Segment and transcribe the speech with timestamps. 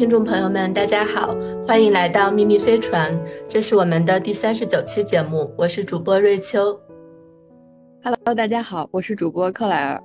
[0.00, 1.36] 听众朋友们，大家好，
[1.68, 3.14] 欢迎来到秘密飞船，
[3.50, 6.74] 这是我们的第三十九期节目，我是主播瑞秋。
[8.02, 10.02] Hello，大家好，我是主播克莱尔。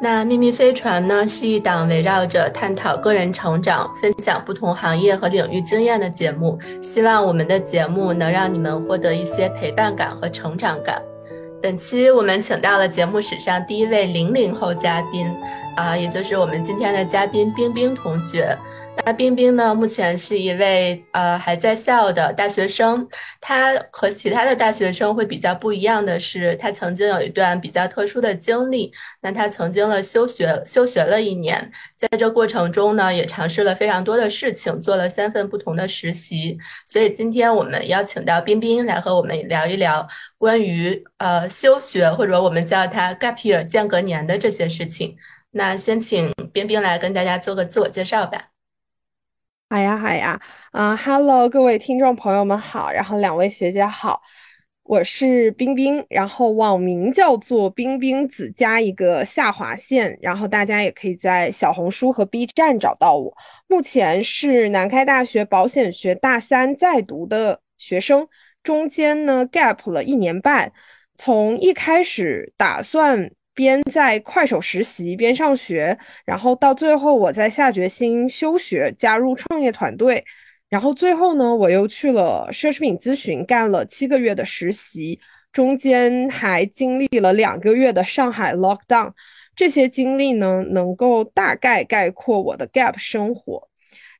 [0.00, 6.56] 那秘密飞船呢，是一档围绕着探讨个人成长、分享不同行业和领域经验的节目。
[6.80, 11.02] 希望我们的节目能让你们获得一些陪伴感和成长感。
[11.60, 15.26] 本期我们请到了节目史上第一位零零后嘉宾，
[15.78, 18.58] 啊，也就是我们今天的嘉宾冰冰同学。
[19.04, 23.06] 那冰冰呢，目前是一位呃还在校的大学生。
[23.40, 28.92] 他和其他的大学生会比较不一样的是，他曾经有一段比较特殊的经历。
[29.20, 36.58] 那他曾经了休学休学了一年，在这过程中呢，也尝试了非常多的事情，做了三份不同的实习。
[36.84, 40.04] 所以今天我们邀请到冰冰来和我们聊一聊
[40.38, 45.16] 关于呃休学或者我们叫它 gap year 间隔年的这些事情。
[45.50, 48.50] 那先请冰冰来跟大家做个自我介绍吧。
[49.70, 50.40] 好呀，好呀，
[50.72, 54.22] 嗯，Hello，各位听众朋友们好，然后两位学姐好，
[54.82, 63.34] 我是冰冰，然后网名叫做冰冰子加一个下划线，然后大家也可以在小红书和 B 站找到我。
[63.66, 68.28] 目前是南开大学保险学大三在读的学生，
[68.62, 70.72] 中间呢 gap 了一年半，
[71.16, 73.30] 从一开始打算。
[73.58, 80.24] 边在快手实习边上学，然后到最后我在下决心休学，加入创业团队，
[80.68, 85.18] 然后最后呢，我又去了奢侈品咨询干了七个月的实习，
[85.52, 89.10] 中间还经历了两个月的上海 lockdown，
[89.56, 93.68] 这些经历呢，能够大概概括我的 gap 生活。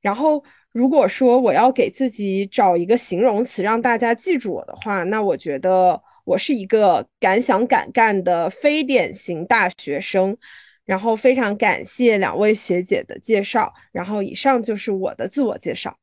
[0.02, 6.02] 然后如果说我要给自己找一个形容词让大家记住我的话，那我觉得。
[6.28, 10.36] 我是一个敢想敢干的非典型大学生，
[10.84, 15.98] 然后非常感谢两位学姐的介绍，然后以上就是我的自我介绍。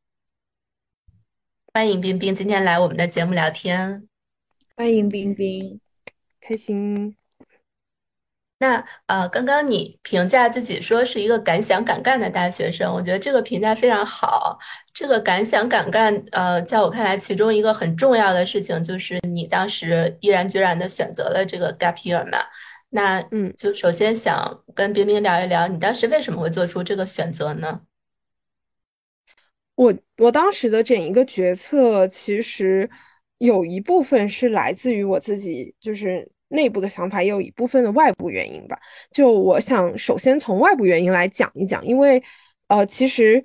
[1.71, 4.07] 欢迎冰冰今天来我们的节目聊天，
[4.75, 5.79] 欢迎冰冰，
[6.41, 7.15] 开心。
[8.57, 14.57] 那呃，刚刚你评价自己说是一个敢想敢干的大学生，我觉得这个评价非常好。
[14.93, 22.37] 这个敢想敢干，呃，在我看来，其中一个很重要的事情就是你当时毅然决然的选择了这个 gap year 嘛。
[22.91, 27.81] 那嗯，就首先想跟冰冰聊一聊，你当时为什么会做出这个选择呢？
[29.75, 32.89] 我我当时的整一个决策，其实
[33.39, 36.31] 有一部分是来自于我自己，就是。
[36.55, 38.79] 内部的想法也有一部分的外部原因吧。
[39.11, 42.21] 就我想首先从外部原因来讲一讲，因为
[42.67, 43.43] 呃，其实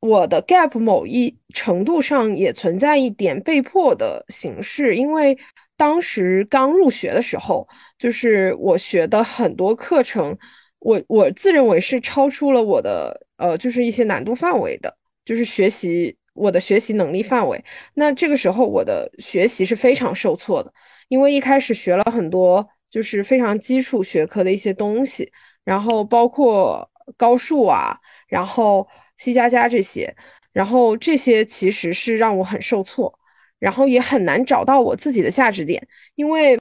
[0.00, 5.36] 我的 gap 某一程度上也存在一点被迫的形式，因为
[5.76, 7.66] 当时刚入学的时候，
[7.98, 10.36] 就是我学的很多课程，
[10.80, 14.94] 我我自认为是超出了我的呃，就是一些难度范围的，
[15.24, 17.62] 就是学习我的学习能力范围。
[17.94, 20.72] 那这个时候我的学习是非常受挫的。
[21.08, 25.30] 因为一开始学了很多就是非常基础学科的一些东西，
[25.64, 27.96] 然后包括高数啊，
[28.28, 28.86] 然后
[29.18, 30.14] C 加加这些，
[30.52, 33.16] 然后这些其实是让我很受挫，
[33.58, 36.58] 然后也很难找到我自己的价值点，因为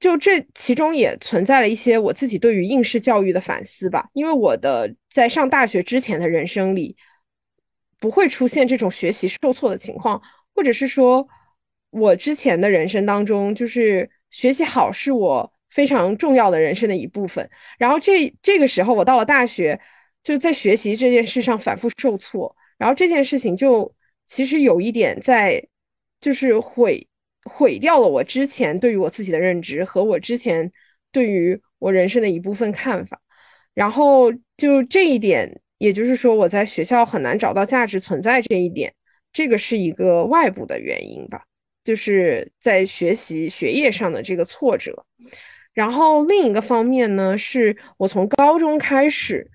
[0.00, 6.96] 就这其中也存在了一些我自己对于应试教育的反思吧，因为我的在上大学之前的人生里
[7.98, 10.20] 不会出现这种学习受挫的情况，
[10.54, 11.26] 或者是说。
[11.90, 17.48] 我之前的人生当中，就是学习好是我非常重要的人生的一部分。
[17.78, 19.80] 然后这这个时候，我到了大学，
[20.22, 22.54] 就在学习这件事上反复受挫。
[22.76, 23.92] 然后这件事情就
[24.26, 25.62] 其实有一点在，
[26.20, 27.06] 就是毁
[27.44, 30.70] 毁掉了我之前对于我自己的认知和我之前
[31.10, 33.20] 对于我人生的一部分看法。
[33.74, 38.92] 然后就这一点，也就是说我在学校很难找到价值存在这一点，
[39.32, 41.47] 这个是一个外部的原因吧。
[41.88, 45.06] 就是在学习学业上的这个挫折，
[45.72, 49.50] 然后另一个方面呢，是我从高中开始，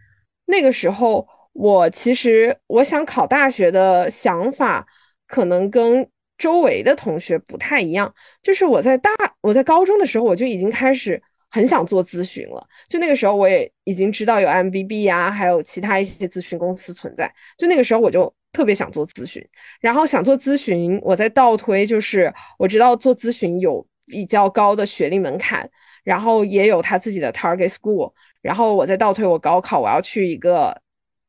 [0.46, 4.84] 那个时候我其实我想考大学的想法，
[5.28, 8.12] 可能跟周围的同学不太一样。
[8.42, 11.22] 就是我在大我在高中的时候，我就已经开始
[11.52, 12.68] 很想做咨询了。
[12.90, 17.32] 就那个时候，我也已经知道有 M B B 呀，还有其他一些咨询公司存在。
[17.60, 18.34] 就那个时候，我就。
[18.54, 19.46] 特别想做咨询，
[19.82, 25.70] 然后想做咨询，我在倒推，就是我知道做咨询有比较高的学历门槛，
[26.04, 30.80] 然后也有他自己的 target school，然后我在倒推我高考我要去一个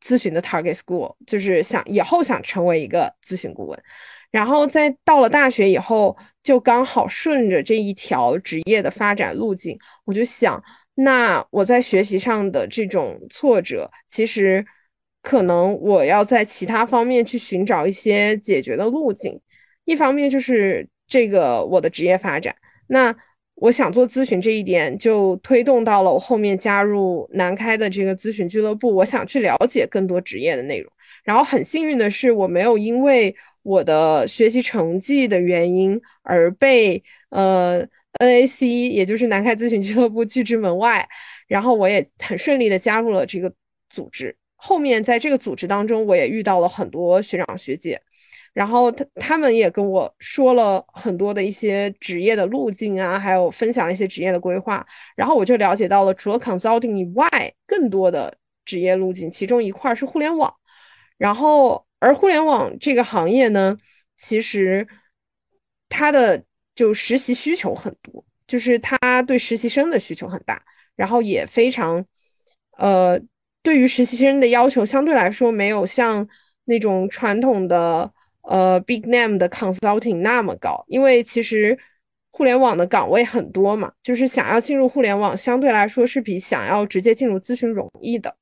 [0.04, 3.82] 咨询的 target school，就是想以后想成为一个咨询顾问，
[4.30, 10.62] 然后在到了大学以后，就刚好顺着这一条职业的发展路径，我就想，
[10.96, 14.62] 那我在学习上的这种挫折，其实
[15.24, 19.40] 可能我要在其他方面去寻找一些解决的路径。
[19.86, 22.54] 一方面就是这个我的职业发展，
[22.88, 23.14] 那
[23.54, 28.94] 我想做咨询这一点，就推动到了我后面加入南开的这个咨询俱乐部。
[28.94, 30.92] 我想去了解更多职业的内容。
[31.24, 37.82] 然后很幸运的是，我没有因为我的学习成绩的原因而被呃
[38.18, 41.08] NAC，也就是南开咨询俱乐部拒之门外。
[41.48, 43.50] 然后我也很顺利的加入了这个
[43.88, 44.36] 组织。
[44.56, 48.00] 后面在这个组织当中，我也遇到了很多学长学姐。
[48.52, 54.86] 然后他他们也跟我说了很多的一些职业的路径啊，还有分享一些职业的规划。
[55.16, 57.28] 然后我就了解到了，除了 consulting 以外，
[57.66, 58.32] 更多的
[58.64, 60.54] 职业路径，其中一块是互联网。
[61.18, 63.76] 然后而互联网这个行业呢，
[64.18, 64.86] 其实
[65.88, 66.40] 它的
[66.76, 70.62] 就实习需求很多，就是它对实习生的需求很大，
[70.94, 72.04] 然后也非常，
[72.78, 73.20] 呃，
[73.64, 76.28] 对于实习生的要求相对来说没有像
[76.66, 78.08] 那种传统的。
[78.46, 81.78] 呃，big name 的 consulting 那么高，因为其实
[82.30, 88.36] 互联网的岗位很多嘛，就是想要进入互联网，相对来说是比想要直接进入咨询容易的。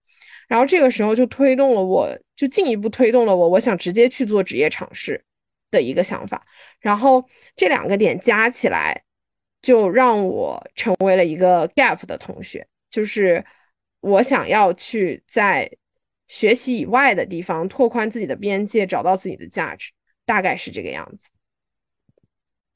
[0.48, 5.24] 然后这个时候就推动了我，就进一步推动了我，我想直接去做职业尝试
[5.70, 6.42] 的一个想法。
[6.80, 9.04] 然后这两个点加起来，
[9.62, 13.44] 就让我成为了一个 gap 的同学，就是
[14.02, 15.70] 我想要去在。
[16.28, 19.92] 学习以外的地方，拓宽自己的边界，找到自己的价值，
[20.24, 21.28] 大概是这个样子。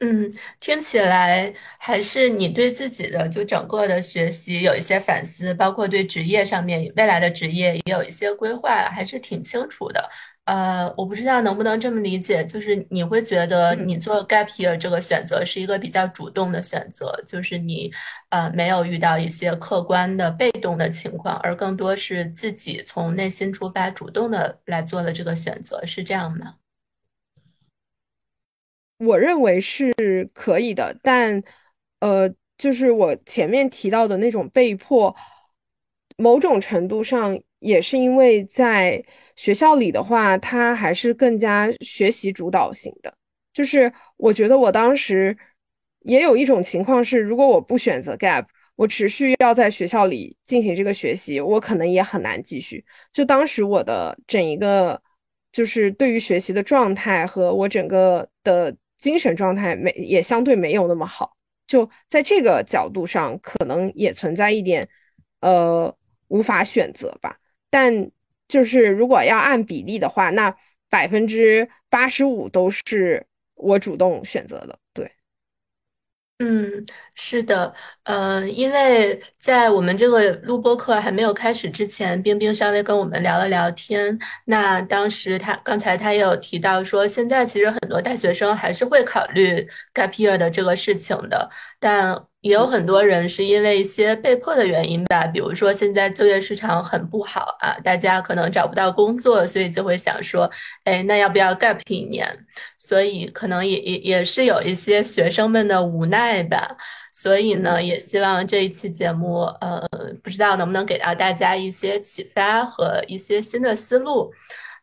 [0.01, 0.31] 嗯，
[0.61, 10.07] 听起来还是你对自己的就整个的学习有一些反思，包括对职业上面未来的职业也有一些规划，还是挺清楚的。
[10.47, 17.93] 呃，我不知道能不能这么理解，就是你会觉得你做 gap year 这个选择是一个比较主动的选择，就是你
[18.29, 26.55] 呃没有遇到一些客观的被动的情况，而更多是自己从内心出发主动的来做的这个选择，是这样吗？
[28.99, 29.93] 我认为是
[30.33, 31.43] 可以的，但
[32.01, 35.15] 呃，就是我前面提到的那种被迫，
[36.17, 39.05] 某种程度上也是因为在。
[39.39, 43.15] 学校里的话，它还是更加学习主导型的。
[43.53, 45.37] 就是我觉得我当时
[46.05, 52.83] 也有一种情况是，如果我不选择 gap，我持续要在学校里进行这个学习，我可能也很难继续。
[53.13, 54.99] 就当时我的整一个
[55.53, 61.37] 就是对于学习的状态和我整个的精神状态没也相对没有那么好。
[61.67, 64.89] 就在这个角度上，可能也存在一点
[65.41, 65.95] 呃
[66.29, 67.37] 无法选择吧，
[67.71, 68.11] 但。
[68.49, 70.55] 就是如果要按比例的话，那
[70.89, 73.27] 百分之八十五都是
[73.57, 74.79] 我主动选择的。
[74.93, 75.11] 对，
[76.39, 76.87] 嗯，
[77.17, 77.75] 是的，
[78.05, 84.17] 呃，因为在我们这个录播课还没有开始之前，冰冰稍微跟我们聊了聊天。
[84.45, 92.27] 那当时他刚才他也有提到说，现在其实很多大学生还是会考虑 gap year 的这个事情的，但。
[92.43, 100.49] 也有很多人是因为一些被迫的原因吧，比如说现在就业市场很不好啊，大家可能找不到工作，所以就会想说，
[100.85, 102.25] 哎，那要不要 gap 一年？
[102.79, 106.77] 所以可能也也也是有一些学生们的无奈吧。
[107.13, 109.85] 所以呢，也希望这一期节目，呃，
[110.23, 114.33] 不知道能不能给到大家一些启发和一些新的思路。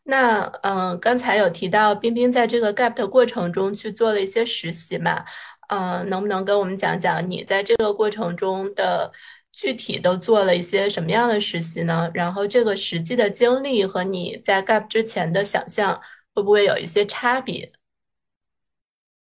[0.05, 5.23] 那嗯，刚才有提到冰冰在这个 gap 的过程中去做了一些实习嘛？
[5.69, 9.11] 嗯，能不能跟我们讲讲你在这个过程中的
[9.51, 12.09] 具体都做了一些什么样的实习呢？
[12.13, 15.99] 然后这个实际的经历和你在 gap 之前的想象
[16.33, 17.71] 会不会有一些差别？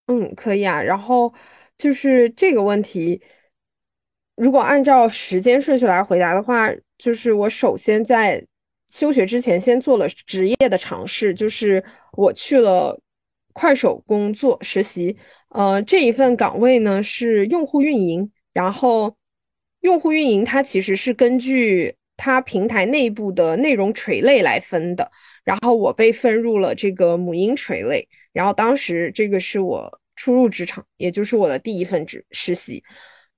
[0.06, 0.80] 嗯，可以啊。
[0.82, 1.32] 然后
[1.78, 3.20] 就是这个问题，
[4.36, 8.44] 如果按照时间顺序来回答的话，就是我首先在
[8.90, 13.00] 休学之前先做了职业的尝试，就是我去了
[13.52, 15.16] 快手工作实习。
[15.54, 19.14] 呃，这一份岗位呢是用户运营，然后
[19.82, 25.08] 用户运营它其实是根据它平台内部的内容垂类来分的，
[25.44, 32.82] 然后我被分入了这个母婴垂类，然后当时这个是我初入职场，也就是我的第一份职实习，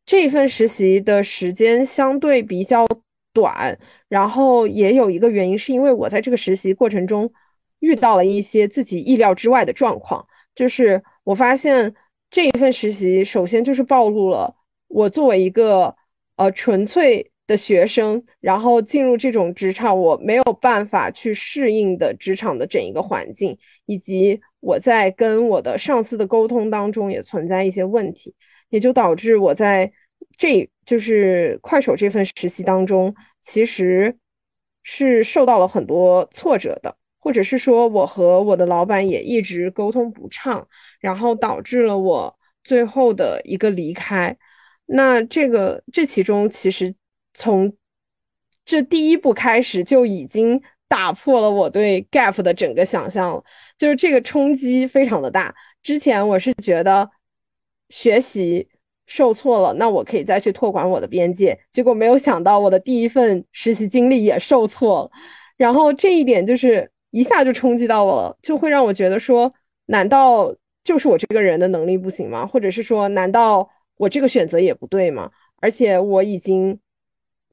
[0.06, 2.86] 这一份实习的时间相对比较
[3.34, 7.30] 短，然后也有一个原因是因为我在这个实习过程中
[7.80, 11.94] 遇到了一些自己意料之外的状况，就是我发现。
[12.30, 14.54] 这一份实习，首先就是暴露了
[14.88, 15.94] 我作为一个
[16.36, 23.56] 呃纯粹的学生，然后进入这种职场，我没有办法去适应的职场的整一个环境，
[23.86, 28.34] 以及我在跟我的上司的沟通当中也存在一些问题，
[28.68, 29.92] 也就导致我在
[30.36, 34.16] 这就是快手这份实习当中，其实
[34.82, 40.66] 是受到了很多挫折的，或者是说我和我的老板也一直沟通不畅，
[41.00, 44.36] 然后导致了我最后的一个离开。
[44.86, 46.94] 那这个这其中其实
[47.34, 47.72] 从
[48.64, 53.42] 这第一步开始就已经打破了我对 gap 的整个想象了。
[53.78, 55.54] 就是这个冲击非常的大。
[55.82, 57.08] 之前我是觉得
[57.88, 58.68] 学习
[59.06, 61.56] 受挫了，那我可以再去拓宽我的边界。
[61.70, 65.10] 结果没有想到我的第一份实习经历也受挫了，
[65.56, 69.52] 然后这一点就是一下就冲击到我了，就会让我觉得说，
[69.86, 70.52] 难道
[70.86, 72.46] 就是我这个人的能力不行吗？
[72.46, 75.28] 或者是说，难道我这个选择也不对吗？
[75.56, 76.78] 而且我已经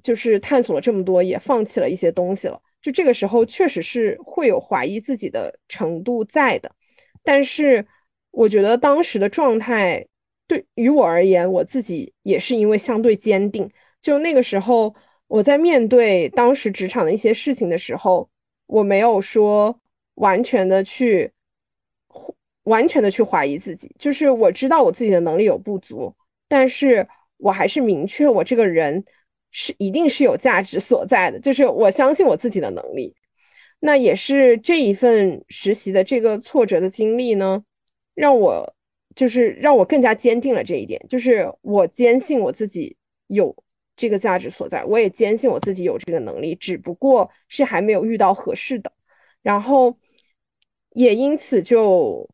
[0.04, 2.62] 就是探索了这么多，也放弃了一些东西了。
[2.80, 6.72] 就这个时候，确实是会有怀疑自己的程度在的，
[7.24, 7.84] 但是
[8.30, 10.06] 我觉得当时的状态
[10.48, 13.68] 对于我而言，我自己也是因为相对坚定。
[14.02, 14.94] 就那个时候，
[15.28, 18.30] 我在面对当时职场的一些事情的时候，
[18.68, 19.80] 我没有说
[20.16, 21.32] 完全的去
[22.64, 26.14] 完全的去怀疑自己，就是我知道我自己的能力有不足，
[26.48, 29.04] 但是我还是明确我这个人。
[29.56, 33.16] 是一定是有价值所在的，就是我相信我自己的能力。
[33.82, 37.64] 那也是这一份实习的这个挫折的经历呢，
[38.16, 38.74] 让我
[39.16, 43.56] 就是让我更加坚定了这一点，就是我坚信我自己有
[43.96, 48.92] 这个价值所在，我也坚信我自己有这个能力，只不过是还没有遇到合适的。
[49.44, 49.96] 然后
[50.96, 52.28] 也因此就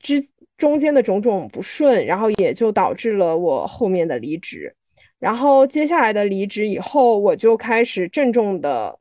[0.00, 4.74] 之中间的种种不顺，然后也就导致了我后面的离职。
[5.18, 8.98] 然后接下来的离职以后，我就开始郑重的，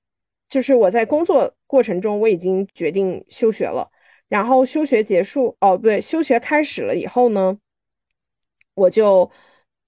[0.50, 3.90] 就是我在工作过程中，我已经决定休学了。
[4.30, 7.58] 然后休学结束，哦，不对，休学开始了以后呢，
[8.74, 9.30] 我就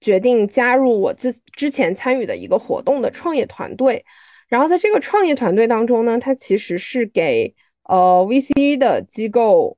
[0.00, 4.04] 决定加入我自之前参与的一个活动的创业团队。
[4.48, 7.52] 然后在这个创业团队当中呢，它其实是给
[7.84, 9.76] 呃 VC 的机构，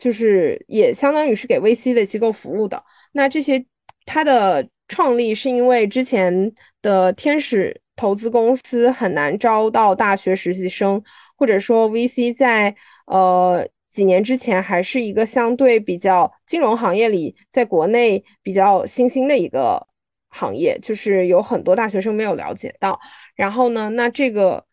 [0.00, 2.82] 就是也相当于是给 VC 的机构服务的。
[3.12, 3.64] 那这些
[4.04, 4.68] 它的。
[4.92, 6.52] 创立是因为之前
[6.82, 11.00] 的天使投资公司很难招到大学实习生，
[11.36, 12.74] 或者说 VC 在
[13.06, 19.86] 呃几年之前还是一个相对比较金融行业里，在国内比较新兴的一个
[20.28, 22.98] 行业，就是有很多大学生没有了解到。
[23.36, 24.66] 然后呢，那这个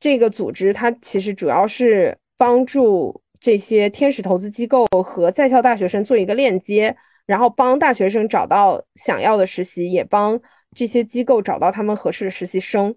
[0.00, 6.96] 这个组织它其实主要是帮助这些天使投资机构和在校大学生做一个链接。
[7.26, 10.40] 然后帮大学生找到想要的实习，也帮
[10.74, 12.94] 这些机构找到他们合适的实习生。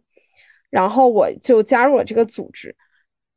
[0.70, 2.76] 然后我就加入了这个组织，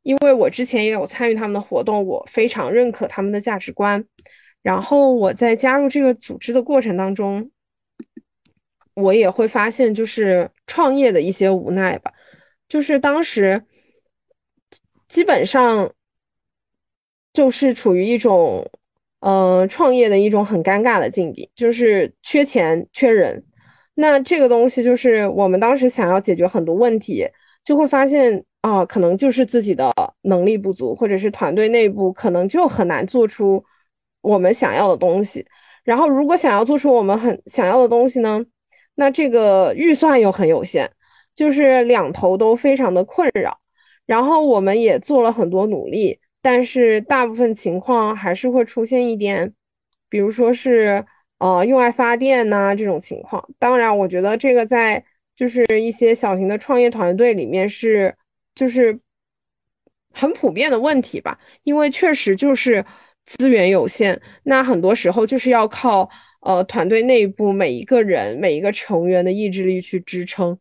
[0.03, 4.03] 因为我之前也有参与他们的活动，我非常认可他们的价值观。
[4.61, 7.49] 然后我在加入这个组织的过程当中，
[8.93, 12.11] 我也会发现就是创业的一些无奈吧，
[12.67, 13.63] 就是当时
[15.07, 15.89] 基本上
[17.33, 18.69] 就是处于一种。
[19.23, 23.45] 嗯，创业的一种很尴尬的境地，就是缺钱缺人。
[23.93, 27.27] 那这个东西就是我们当时想要解决很多问题，
[27.63, 33.63] 就会发现啊，可能就是自己的能力不足，或者是团队内部可能就很难做出
[34.21, 35.45] 我们想要的东西。
[35.83, 38.43] 然后，如果想要做出我们很想要的东西呢，
[38.95, 40.89] 那这个预算又很有限，
[41.35, 43.59] 就是两头都非常的困扰。
[44.07, 46.19] 然后，我们也做了很多努力。
[46.43, 49.53] 但是大部分情况还是会出现一点，
[50.09, 51.05] 比如说是
[51.37, 53.47] 呃用爱发电呐这种情况。
[53.59, 55.03] 当然，我觉得这个在
[55.35, 58.15] 就是一些小型的创业团队里面是
[58.55, 58.99] 就是
[60.11, 62.83] 很普遍的问题吧，因为确实就是
[63.25, 66.09] 资源有限，那很多时候就是要靠
[66.41, 70.57] 呃团队内部每一个人每一个成员的意志力去支撑。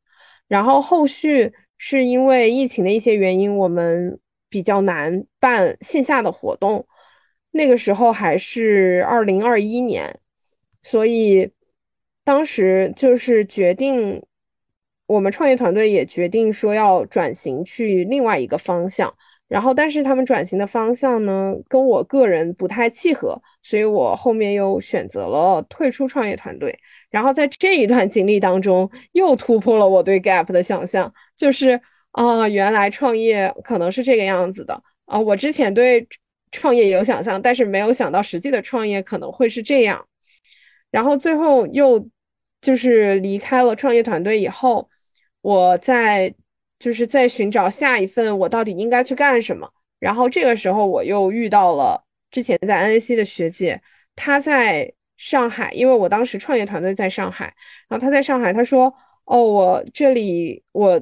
[0.47, 4.21] 然后后续是因为疫情的一些原因，我们。
[4.51, 6.87] 比较难办线下的活动，
[7.53, 10.19] 那个时候还是二零二一年，
[10.83, 11.51] 所以
[12.25, 14.23] 当时就是决定，
[15.07, 19.15] 我们创业团队也决定说要转型去另外一个方向。
[19.47, 26.79] 然后，但是他们转型的方向呢，跟我个人不太契合，所以我后面又选择了退出创业团队。
[27.09, 31.81] 然后在这一段经历当中，又突破了我对 gap 的想象，就是。
[32.13, 35.19] 啊，原来创业可能是这个样子的啊！
[35.19, 36.07] 我之前对
[36.51, 40.05] 创业有想象，但是没有想到实际的创业可能会是这样。
[40.91, 42.09] 然后最后又
[42.61, 44.89] 就是离开了创业团队以后，
[45.41, 46.35] 我在
[46.81, 49.71] 就是在寻找下一份我到底应该去干什么。
[50.01, 53.81] 然后这个时候我又遇到了之前在 NAC 的学姐，
[54.17, 57.55] 她在上海，因为我当时创业团队在上海，
[57.89, 58.93] 然后她在上海，她说
[59.27, 61.01] ：“哦，我这里我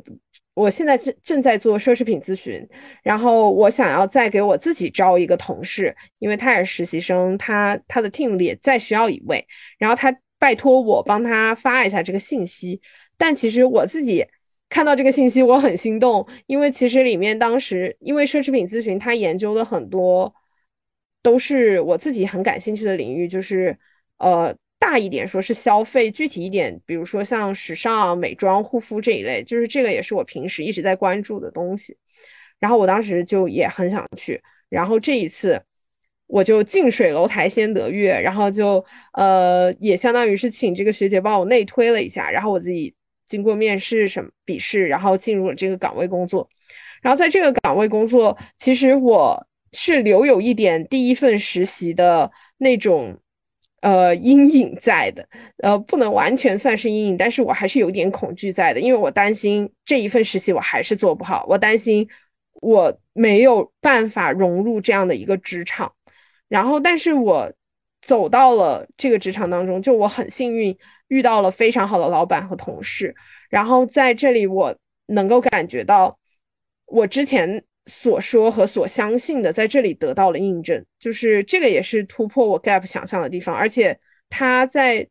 [0.59, 2.67] 我现在正正在做奢侈品咨询，
[3.03, 9.47] 然后我想要再给我自己招一个同事，因为他也是实习生，他他的 team 里也再需要一位，
[9.79, 12.81] 然后他拜托我帮他发一下这个信息，
[13.17, 14.27] 但其实我自己。”
[14.71, 20.31] 看到这个信息，我很心动，因为其实里面当时因为奢侈品咨询，他研究的很多
[21.23, 23.75] 都是我自己很感兴趣的领域，就是
[24.19, 31.97] 呃大一点说是消费，具体一点，比如说像时尚、美妆、护肤这一类，就是这个也是我平时一直在关注的东西。
[32.59, 35.61] 然后我当时就也很想去，然后这一次
[36.27, 42.95] 我就近水楼台先得月，然后就呃也相当于是请这个学姐帮我内推了一下，然后我自己。
[43.29, 46.49] 经过面试、什么笔试，然后进入了这个岗位工作。
[47.03, 53.15] 然后在这个岗位工作，其实我是留有一点第一份实习的那种
[53.81, 62.09] 呃阴影在的，呃，不能完全算是阴影，但是我还是有点恐惧在的，因为我担心这一份实习我还是做不好，我担心
[62.61, 65.93] 我没有办法融入这样的一个职场。
[66.49, 67.53] 然后，但是我
[68.01, 70.77] 走到了这个职场当中，就我很幸运。
[71.09, 73.15] 遇到了非常好的老板和同事，
[73.49, 76.15] 然后在这里我能够感觉到
[76.85, 85.05] 我之前所说和所相信的，在这里得到了印证，就是这个也是突破我 gap 想象的地方，而且他在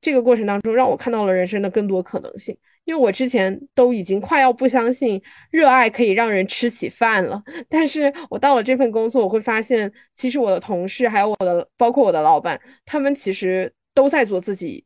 [0.00, 14.84] 这个过程当中让我看到了人生的更多可能性，因为我之前都已经快要不相信热爱可以让人吃起饭了，但是我到了这份工作，我会发现其实我的同事还有我的，包括我的老板，他们其实都在做自己。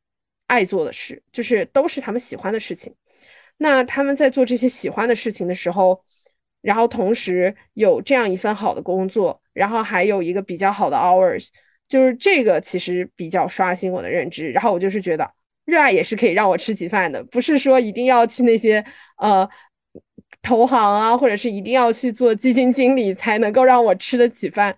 [0.50, 2.92] 爱做的事，就是都是他们喜欢的事情。
[3.58, 5.96] 那他们在做这些喜欢的事情的时候，
[6.62, 11.48] 然后同时有这样一份好的工作，然后还有一个比较好的 hours，
[11.88, 14.50] 就是这个其实比较刷新我的认知。
[14.50, 15.30] 然后我就是觉得，
[15.64, 18.84] 热爱也是可以让我吃起饭的，不是说一定要去那些
[19.18, 19.48] 呃
[20.42, 24.76] 投行啊，或者是一定要去做基金经理才能够让我吃得起饭。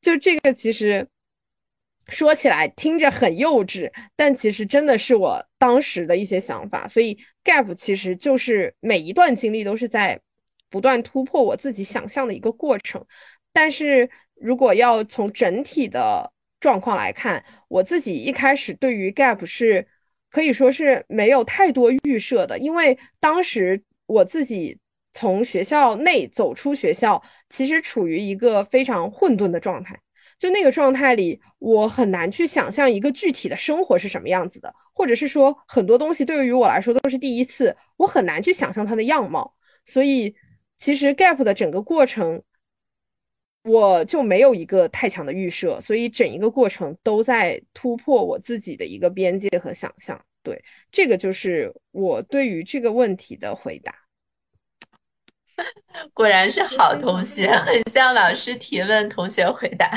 [0.00, 1.06] 就这个其实。
[2.10, 6.86] 说起来听着很幼稚，但其实真的是我当时的一些想法。
[6.86, 10.20] 所以 gap 其实就是每一段经历都是在
[10.74, 13.00] 不断突破我自己想象的一个过程。
[13.52, 19.86] 但是如果要从整体的状况来看，我自己一开始对于 gap 是
[20.32, 24.76] 可以说是没有太多预设的，因为当时我自己
[25.12, 29.96] 从学校内走出学校，其实处于一个非常混沌的状态。
[30.36, 39.54] 就那个状态里，我很难去想象一个具体的生活是什么样子的，或者是说很多东西对于我来说都是第一次，我很难去想象它的样貌。
[39.86, 40.34] 所以，
[40.84, 42.42] 其实 gap 的整个过程，
[43.62, 50.22] 我就没有一个太强的预设，所以整一个过程都在突破我自己的一个边界和想象。
[50.42, 53.94] 对，这个就是我对于这个问题的回答。
[56.12, 59.88] 果然是好同学，很像老师提问，同学回答。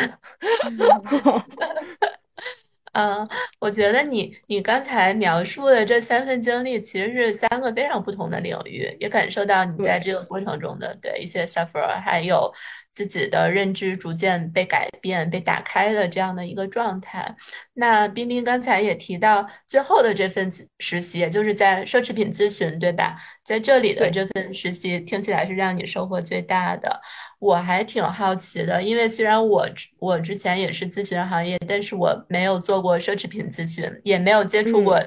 [2.97, 3.29] 嗯，
[3.59, 12.51] 我觉得你你刚才描述的这三份经历，其实是三个非常不同的领域，也感受到你在这个过程中的对一些 suffer，还有。
[12.97, 17.35] 自己的认知逐渐被改变、被打开的这样的一个状态。
[17.75, 23.15] 那冰冰刚才也提到，最后的这份实习，也就是在奢侈品咨询，对吧？
[23.43, 26.99] 在这里的这份实习，听起来是让你收获最大的。
[27.37, 34.99] 我还挺好奇的，因为虽然我我之前也是咨询行业，但是我没有做过奢侈品咨询，也没有接触过。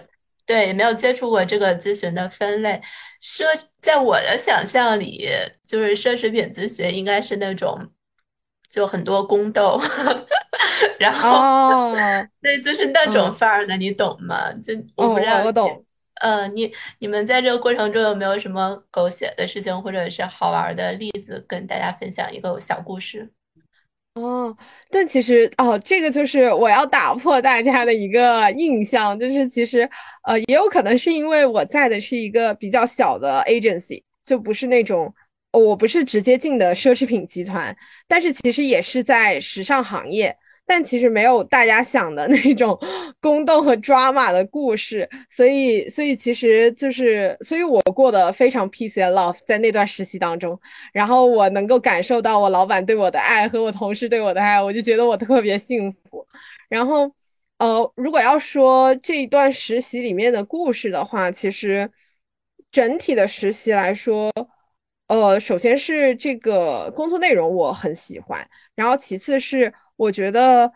[0.47, 2.81] 对，也没有接触过这个咨询的分类。
[3.23, 3.45] 奢，
[3.79, 5.29] 在我的想象里，
[5.65, 7.89] 就是奢侈品咨询应该是那种，
[8.69, 9.81] 就很多宫斗，
[10.99, 11.95] 然后，
[12.41, 14.53] 对，就是那种范儿的，你懂吗？
[14.55, 15.85] 就我不知道，我懂。
[16.23, 23.31] 嗯，你你们在这个过程中有没有什么狗血的事情，或者是好玩的例子，跟大家分享一个小故事？
[24.21, 24.57] 哦，
[24.91, 29.89] 但其实哦，这个就是我要打破大家的一个印象，就是其实
[30.25, 35.13] 呃，也有可能是因为我在的是一个比较小的 agency，就不是那种
[35.53, 37.75] 我不是直接进的奢侈品集团，
[38.07, 40.37] 但是其实也是在时尚行业。
[40.71, 42.79] 但其实没有大家想的 那种
[43.21, 50.57] 宫斗和抓马的故事，所以，所以其实就是，所以我过得非常 peace and love，在那段实习当中，
[50.93, 56.25] 然后我能够感受到我老板对我的爱和我同事对我的爱，我就觉得我特别幸福。
[56.69, 57.11] 然后，
[57.59, 61.91] 呃，如果要说这一段实习里面的故事的话，其实
[62.71, 64.33] 整体的实习来说，
[65.09, 70.73] 呃，首先是这个工作内容我很喜欢，然后其次是我觉得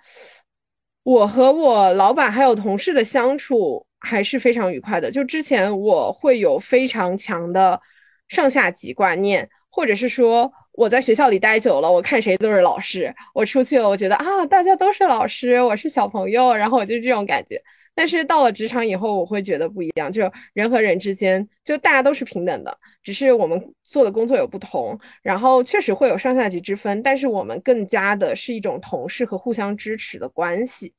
[1.02, 5.10] 我和我老板还有同事的相处还是非常愉快的。
[5.10, 7.80] 就之前我会有非常强的
[8.28, 10.52] 上下级观念，或者是说。
[10.76, 13.14] 我在学校里待久了，我看谁都是老师。
[13.32, 17.62] 我出去了，我觉得啊，大家都是老师，我是小朋友，然后我就这种感觉。
[17.94, 30.92] 但是到了职场以后，我会觉得不一样，就人和人之间，就大家都是平等的，只是我们做的工作有不同，然后确实会有上下级之分，但是我们更加的是一种同事和互相支持的关系。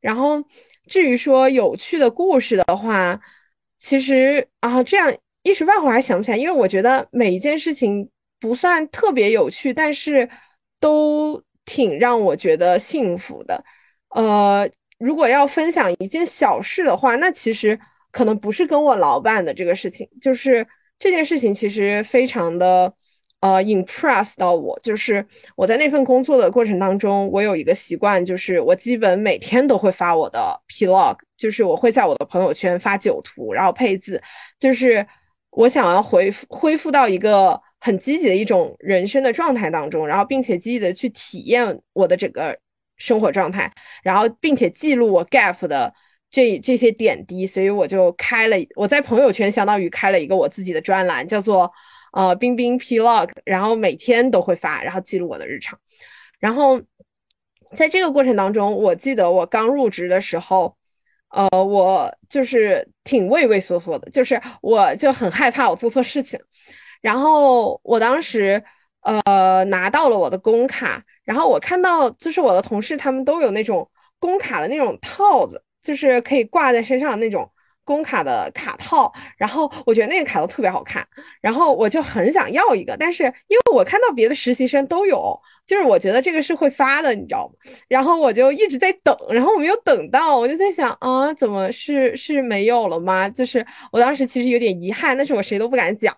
[0.00, 0.42] 然后
[0.86, 3.20] 至于说有趣的故事的话，
[3.78, 8.08] 其实啊，这样一时半会儿还想不起来，因为我觉得每一件事情。
[8.40, 10.30] 不算特别有趣，但是
[10.78, 13.64] 都挺让我觉得幸福的。
[14.10, 14.64] 呃，
[14.98, 17.78] 如果要分享一件小事的话，那其实
[18.10, 20.66] 可能不是跟我老板的这个事情，就是
[20.98, 22.92] 这件事情其实非常的
[23.40, 24.78] 呃 impress 到我。
[24.82, 25.24] 就是
[25.56, 34.20] 我在那份工作的过程当中，我有一个习惯，就是我基本每天都会发我的 Plog，就是我会在我的朋友圈发九图，然后配字，
[34.58, 35.06] 就是
[35.50, 37.60] 我想要恢复恢复到一个。
[37.80, 42.58] 很积极的一种人生的状态当中，然后并且积极的去体验我的整个
[42.98, 45.92] 生活状态，然后并且记录我 gap 的
[46.30, 51.70] 这这些点滴，所以我就开了我在朋友圈相当于开了一个我自己的专栏，叫做
[52.12, 55.78] 呃冰冰 P log，然后每天都会发，然后记录我的日常。
[56.38, 56.80] 然后
[57.74, 60.76] 在这个过程当中，我记得我刚入职的时候，
[61.30, 66.38] 呃，我就是挺畏畏缩缩的，就是我就很害怕我做错事情。
[67.00, 68.62] 然后我当时，
[69.02, 73.86] 呃，拿到了我的工卡，然后我看到就是我的同事他们都有那种
[74.18, 77.46] 工卡的那种套子，就是可以挂在身上的那种
[77.84, 81.06] 工卡的卡套，然后我觉得那个卡套特别好看，
[81.42, 87.70] 然后我就很想要一个，但是因为我看到别的实习生都有，就是我觉得这个是会发的，你知道吗？
[87.88, 93.28] 然后我就一直在等，然后我没有等到，我就在想啊，怎么是是没有了吗？
[93.28, 96.16] 就是我当时其实有点遗憾，但是我谁都不敢讲。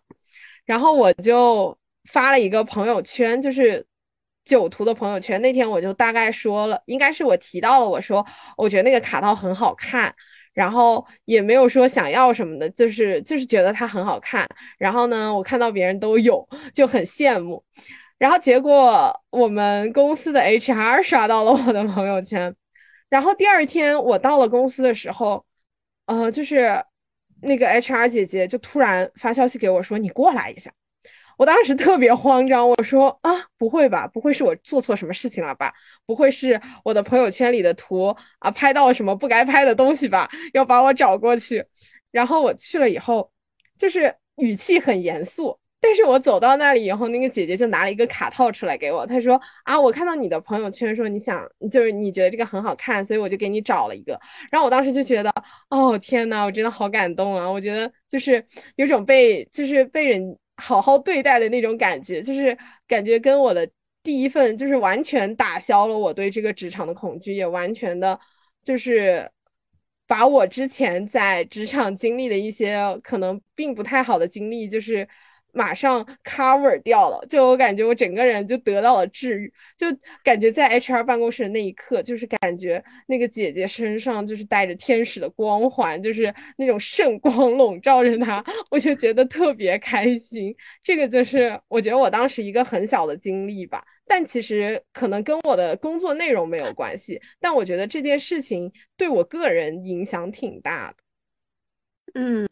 [0.65, 1.77] 然后我就
[2.11, 3.85] 发了一个朋友圈，就是
[4.45, 5.41] 九图的朋友圈。
[5.43, 8.25] 那天我就大概说了，应该是我提到了，我说
[8.57, 10.13] 我觉得那个卡套很好看，
[10.53, 14.47] 然后也没有说想要什么的，就是就是觉得它很好看。
[14.79, 17.63] 然后呢，我看到别人都有，就很羡慕。
[18.19, 22.55] 然后结果我们公司的 HR 刷到了我的朋友圈，
[23.09, 25.45] 然后第二天我到了公司的时候，
[26.07, 26.83] 呃，就是。
[27.43, 30.71] 那个 HR 姐姐就突然发消息给我说：“你过来一下。”
[31.41, 34.07] 我当时特别慌张，我说：“啊，不会吧？
[34.07, 35.73] 不会是我做错什么事情了吧？
[36.05, 40.29] 不会是我的朋友圈里的图啊拍到了什么不该拍的东西吧？
[40.53, 41.65] 要把我找过去。”
[42.13, 43.31] 然后我去了以后，
[43.79, 45.59] 就是语气很严肃。
[45.81, 54.13] 但是我走到那里以后，那个姐姐就拿了一个卡套出来给我，她说：“啊，我看到你的朋友圈说你想，就是你觉得这个很好看，所以我就给你找了一个。”
[54.53, 55.33] 然后我当时就觉得，
[55.71, 57.51] 哦天呐，我真的好感动啊！
[57.51, 58.45] 我觉得就是
[58.77, 63.69] 有种被就是被人好好对待的那种感觉，就是感觉跟我的
[64.03, 68.19] 第一份就是完全打消了我对这个职场的恐惧，也完全的，
[68.63, 69.29] 就是
[70.07, 75.09] 把我之前在职场经历的一些可能并不太好的经历，就是。
[75.53, 79.87] 马上 cover 掉了，就我感觉我整个人就得到了治愈，就
[80.23, 90.55] 感觉在 HR 办公室的那一刻，就是感觉那个姐姐身上就是带着天使的光环，就是那种圣光笼罩着她，我就觉得特别开心。
[90.83, 100.97] 这个就是我觉得我当时一个很小的经历吧，但其实可能跟我的工作内容没有关系，但我觉得这件事情对我个人影响挺大的。
[102.15, 102.47] 嗯。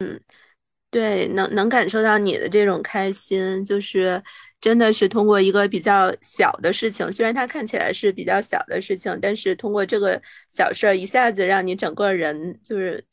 [0.91, 4.23] 对，能能感受到你的这种开心，就是
[4.59, 13.05] 真的是通过一个比较小的事情，虽然它看起来是比较小的事情，但是通过这个小事儿，一下子让你整个人就是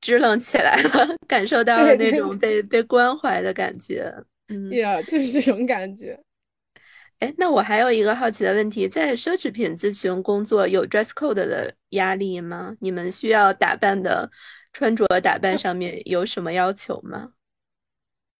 [0.00, 4.12] 支棱起来了， 感受到了那种被被关怀的感觉。
[4.48, 6.18] 嗯，对呀，就是这种感觉。
[7.20, 12.74] 哎，那我还有一个好奇的问题，在奢侈品咨询工作有 dress code 的压力吗？
[12.80, 14.28] 你们需要打扮的？
[14.72, 17.32] 穿着打扮上面有什么要求吗？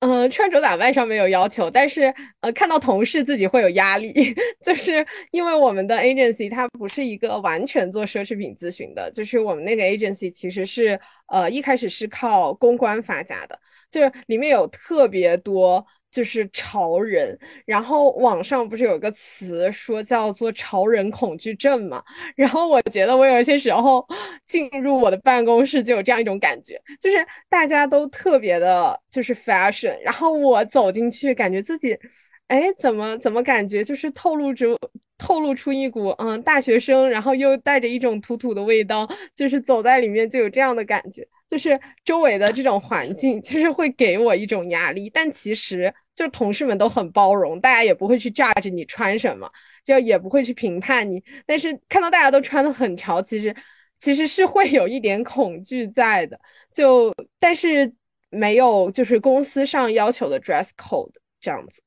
[0.00, 4.12] 嗯， 穿着打扮上没有要求，但是呃，看到同事自己会有压力，
[4.64, 13.58] 就是因为我们的 agency 它不是一个完全做奢侈品咨询的，就是我们那个 agency 其实是呃一开始是靠公关发家的，
[13.90, 22.02] 就是里面有特别多就是潮人，然后网上不是有个词说叫做潮人恐惧症嘛？
[22.34, 24.04] 然后我觉得我有一些时候
[24.44, 27.16] 进入我的办公室就有这样一种感觉，就是
[27.48, 31.96] 大家都特别的，就是 fashion，然后我走进去，感觉自己，
[32.48, 34.76] 哎，怎么怎么感觉就是透露着
[35.16, 41.26] 透露出一股嗯大学生，然后又带着一种土土的味道，就是走在里面就有这样的感觉。
[41.50, 49.50] 就是周围的这种环境， 就是会给我一种压力，但其实就同事们都很包容，大家也不会去 judge 你穿什么，
[49.84, 51.20] 就也不会去评判你。
[51.44, 53.54] 但是看到大家都穿的很潮，其实
[53.98, 56.38] 其实是会有一点恐惧在的。
[56.72, 57.92] 就但是
[58.30, 61.10] 没有就是公司上要求的 dress code
[61.40, 61.82] 这样子。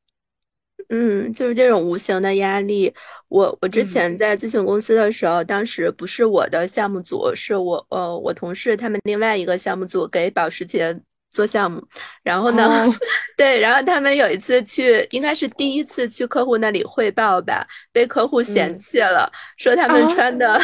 [0.90, 2.94] 嗯，就是这种无形的压力。
[3.30, 10.96] 我我之前在咨询公司的时候，当时不是我的项目组，是我呃我同事他们另外一个项目组给保时捷
[11.32, 11.82] 做项目。
[12.22, 12.86] 然后呢，
[13.38, 20.62] 对，然后他们有一次去，应该是第一次去客户那里汇报吧，被客户嫌弃了，说他们穿的。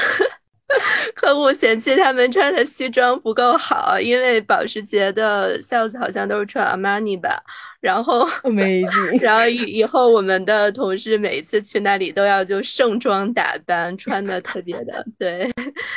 [1.16, 7.42] 客户嫌弃他们穿的西装不够好，因为保时捷的 sales 好像都是穿 Armani 吧。
[7.82, 8.82] 然后 没
[9.22, 15.50] 然后以以后我们的同事每一次去那里都要就盛装打扮，穿的特别的对。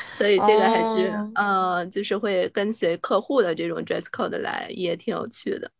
[0.08, 5.70] 所以这个还是呃，就是会跟随客户的这种 dress code 来，也挺有趣的。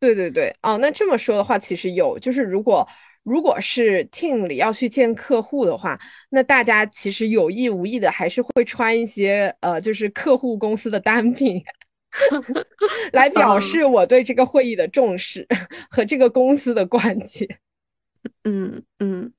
[0.00, 2.86] 对对对，哦，那这么说的话，其实有，就是如果。
[3.22, 5.98] 如果是 team 里要去见客户的话，
[6.30, 11.62] 那大家其实有意无意的还是会穿一些呃，就是客户公司的单品，
[13.12, 15.46] 来表示我对这个会议的重视
[15.90, 17.46] 和这个公司的关切。
[18.44, 19.32] 嗯嗯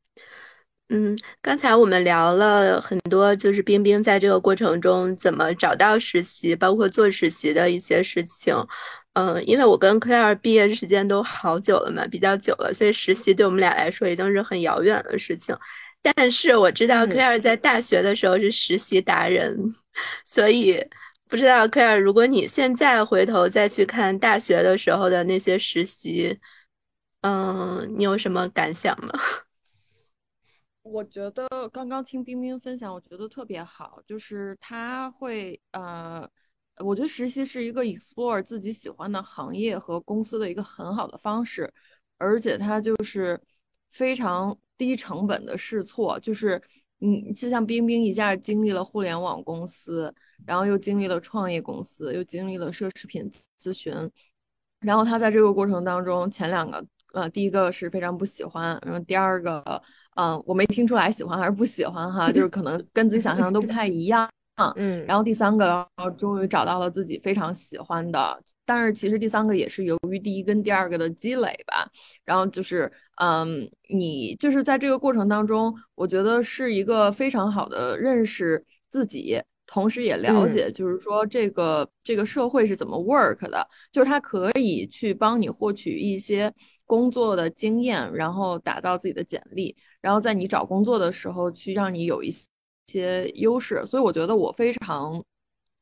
[0.90, 8.56] 嗯，刚才我们聊了很多，就是冰冰在这个过程中怎么找到实习，包括做实习的一些事情。
[9.14, 15.56] 嗯，因为我跟 Claire 毕业时间都好久了嘛，比较久了，所以实习对我们俩来说已经是很遥远的事情。
[16.02, 19.56] 但是我知道 Claire 在大学的时候是实习达人，
[20.26, 20.84] 所以
[21.30, 26.40] 不知道 Claire，如果你现在回头再去看大学的时候的那些实习，
[27.22, 29.14] 嗯，你有什么感想吗？
[30.82, 36.28] 我觉得刚刚听冰冰分享，我觉得特别好，就是他会呃。
[36.78, 41.72] 我觉得实习是一个 explore 自己喜欢的行业和公司的一个很好的方式，
[42.18, 43.40] 而且它就是
[43.92, 46.20] 非常低成本的试错。
[46.20, 46.62] 就是
[47.02, 50.14] 嗯就像冰冰一下经历了互联网公司，
[50.46, 53.32] 然后又经历了创业公司，又经历了奢侈品
[53.62, 53.94] 咨询，
[54.80, 56.84] 然后他在这个过程当中，前两个
[57.14, 59.82] 呃，第一个是非常不喜欢，然后第二个
[60.16, 64.28] 嗯，我没听出来喜欢还是不喜欢哈，就是可能跟自己想象都不太一样。
[64.76, 71.90] 嗯，然后第三个然后终于找到了自己非常喜欢的，但是其实第三个也是由于第一跟第二个的积累吧。
[72.24, 86.54] 然后就是，嗯，你就是在这个过程当中，我觉得是一个非常好的认识自己，同时也了解，就是说这个这个社会是怎么 work 的，就是它可以去帮你获取一些
[86.86, 92.48] 工作的经验，然后打造自己的简历，然后在你找工作的时候去让你有一些。
[92.88, 95.24] 些优势，所以我觉得我非常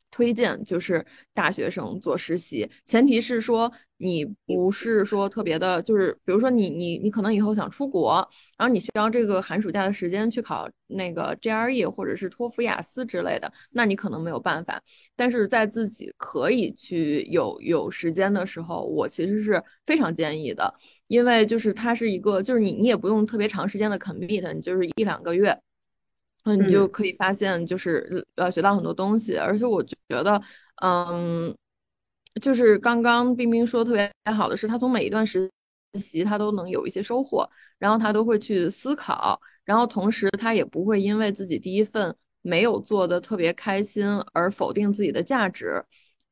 [0.10, 8.16] 推荐，就是大学生做实习，前提是说你不是说特别的，就是比如说你你你可能以后想出国，
[8.58, 14.82] 然后你需要这个寒暑假的时间去考那个 GRE 或者是托福、雅思之类的，那你可能没有办法。
[15.16, 20.74] 但是在自己可以去有有时间的时候，我其实是非常建议的，
[21.08, 25.58] 因为就是它是一个，就是你你也不用特别长时间的 commit，你就是一两个月。
[26.46, 30.42] 嗯，你就可以发现，就是呃，学到很多东西，而且我觉得，
[30.82, 31.56] 嗯，
[32.42, 35.50] 就是刚刚冰冰说特别好的是，他从每一段实
[35.94, 45.84] 习他都能有一些收获，然后他都会去思考，然后同时他也不会因为自己第一份没有做的特别开心而否定自己的价值。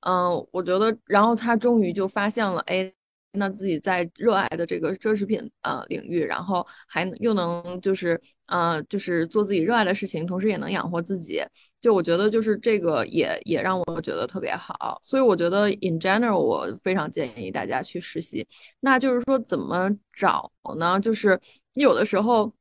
[0.02, 2.92] 嗯，我觉得，然后他终于就发现了，哎。
[3.34, 11.42] 那自己在热爱的这个奢侈品呃领域，然后还又能就是呃就是做自己热爱的事情，同时也能养活自己。
[11.80, 15.00] 就我觉得就是这个也也让我觉得特别好。
[15.02, 18.46] 所以我觉得 in general 我非常建议大家去实习。
[18.82, 21.00] 那就是说怎么找呢？
[21.00, 21.40] 就是
[21.76, 22.52] 你有的时候，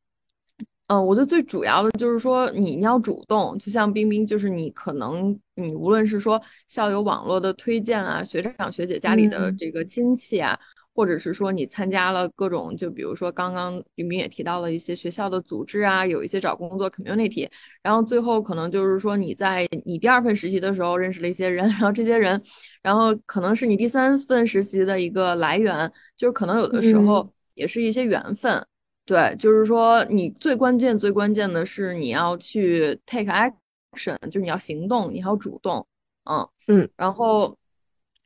[0.88, 10.59] 嗯，我觉得最主要的就是说你要主动，就像冰冰，就是你可能你无论是说校友网络的推荐啊，学长学姐家里的这个亲戚啊。
[10.94, 17.48] 或者是说你参加了各种，就比如说刚刚冰冰也提到了一些学校的组织啊，有一些找工作 community，
[17.85, 22.42] 然后最后可能就是说你在你第二份实习的时候认识了一些人，然后这些人，
[22.83, 28.66] 然后可能是你第三份实习的一个来源，就是可能有的时候也是一些缘分。
[29.09, 35.87] 对，就是说你最关键最关键的是你要去 take action，就是你要行动，你要主动。
[36.25, 37.57] 嗯嗯，然后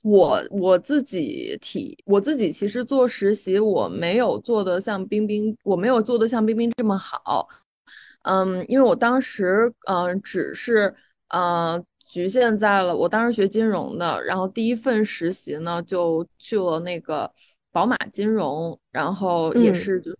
[0.00, 7.48] 我我自己体我自己其实做实习，我没有做的像冰冰，我没有做的像冰冰这么好。
[8.22, 10.92] 嗯，因为我当时嗯只是
[11.28, 17.32] 呃局限在了我当时学金融的，然后第一份实习呢就去了那个
[17.70, 20.10] 宝马金融，然后也是就。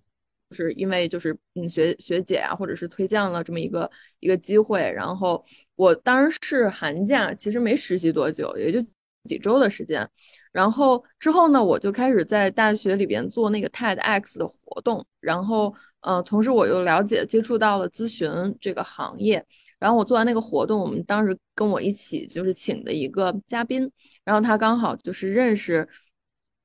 [0.52, 8.80] 是因为就是嗯学学姐啊，或者是推荐了这么一个一个机会，然后我当时是寒假，其实没实习多久，也就
[9.24, 10.08] 几周的时间。
[10.52, 19.44] 然后之后呢，我就开始在大学里边做那个 TEDx 的活动，然后呃，同时我又了解接触到了咨询这个行业。
[19.78, 23.90] 然后我做完那个活动，我们当时跟我一起就是请的一个嘉宾，
[24.24, 25.88] 然后他刚好就是认识。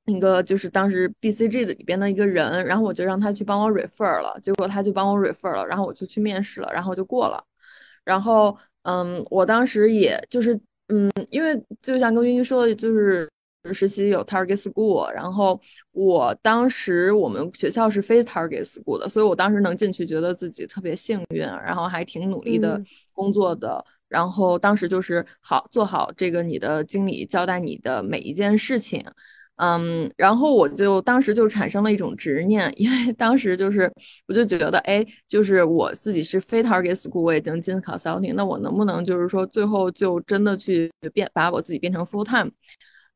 [0.08, 7.44] 一个就是当时 BCG 的里边的一个人，然后我就让他去帮我 refer 了，结果他就帮我 refer 了，然后我就去面试了，然后就过了。
[8.04, 13.30] 然后，嗯，我当时也就是，嗯，因为就像跟云云说的，就是
[13.72, 15.60] 实习有 target school，然后
[15.92, 23.84] 我当时我们学校是非 target school 的，所以我当时能进去，觉得自己特别幸运，然后还挺努力的工作的。
[24.08, 29.04] 然后当时就是好做好这个你的经理交代你的每一件事情。
[29.58, 33.92] 嗯，然后我就当时就产生了一种执念，因为当时就是
[34.28, 42.50] 我就觉得，哎，就是我自己是非 target school，我已经进考 consulting，那我能不能就是说最后就真的去变把我自己变成 full time？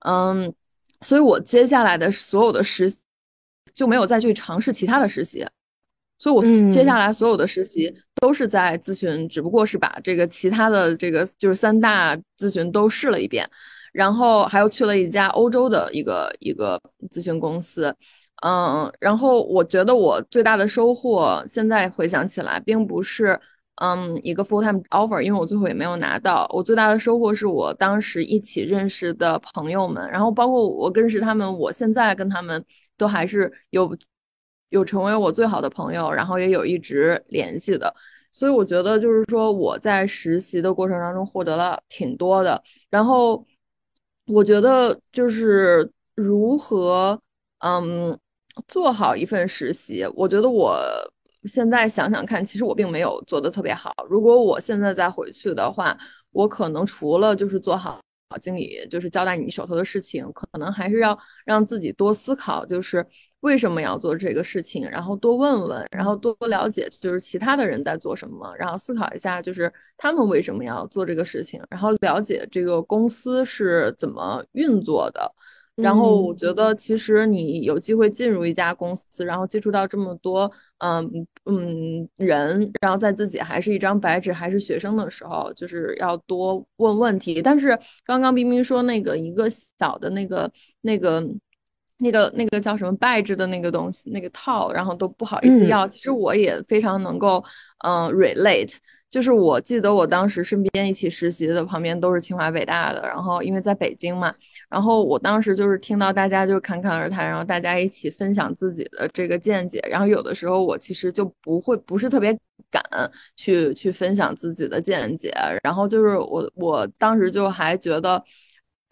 [0.00, 0.52] 嗯，
[1.02, 3.02] 所以我接下来的所有的实习
[3.72, 5.46] 就没有再去尝试其他的实习，
[6.18, 13.48] 所以我接下来所有的实习都是在咨询，只不过是把这个其他的这个就是三大咨询都试了一遍。
[13.92, 17.94] 然后还有去了一家欧洲的一个一个咨询公司，
[18.42, 23.38] 嗯，然后我觉得我最大的收获，现在回想起来，并不是
[23.82, 26.48] 嗯一个 full time offer，因为我最后也没有拿到。
[26.54, 32.64] 我最大的收获是我当时一起认识的朋友们，然后包括我认识他们，我现在跟他们
[32.96, 33.94] 都还是有
[34.70, 37.94] 有成为我最好的朋友，然后也有一直联系的。
[38.32, 43.44] 所以我觉得就是说我在实习的过程当中获得了挺多的，然后。
[44.32, 47.20] 我觉得就是如何，
[47.58, 48.18] 嗯，
[48.66, 50.06] 做好一份实习。
[50.14, 50.74] 我觉得我
[51.44, 53.92] 现在想想看，其实我并没有做的特别好。
[54.08, 55.96] 如果我现在再回去的话，
[56.30, 58.00] 我可能除了就是做好
[58.40, 63.06] 经理，就是交代你手头的事情，可能还是要让自己多思考，就是。
[63.42, 64.88] 为什么要做这个事情？
[64.88, 75.30] 然后多问问，然后多了解，就是其他的人在做什么，然后思考一下，就是他们为什么要做这个事情，然后了解这个公司是怎么运作的。
[75.74, 87.42] 然后我觉得，其实你有机会进入一家公司，然后接触到这么多嗯嗯人，然后在自己还是一张白纸，还是学生的时候，就是要多问问题。
[87.42, 90.48] 但是刚刚冰冰说那个一个小的那个
[90.82, 91.26] 那个。
[92.02, 95.86] 那个那个叫什么拜制的那个东西，那个套，然后都不好意思要。
[95.86, 97.42] 其实我也非常能够，
[97.84, 98.74] 嗯，relate。
[99.08, 104.34] 就是我记得我当时身边一起实习的旁边都是清华北大的，然后因为在北京嘛，
[104.70, 112.34] 然后我当时就是听到大家就侃侃而谈，然后大家一起分享自己的这个见解，然后有的时候我其实就不会不是特别
[112.70, 112.82] 敢
[113.36, 115.30] 去去分享自己的见解，
[115.62, 118.22] 然后就是我我当时就还觉得。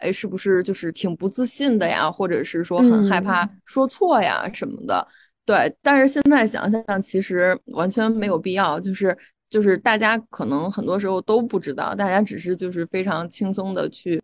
[0.01, 2.11] 哎，是不是就是挺不自信的呀？
[2.11, 5.07] 或者是说很害怕说错呀什么的？
[5.45, 8.79] 对，但是现在想想，其实完全没有必要。
[8.79, 9.17] 就是
[9.49, 14.21] 就是大家可能很多时候都不知道，大家只是就是非常轻松的去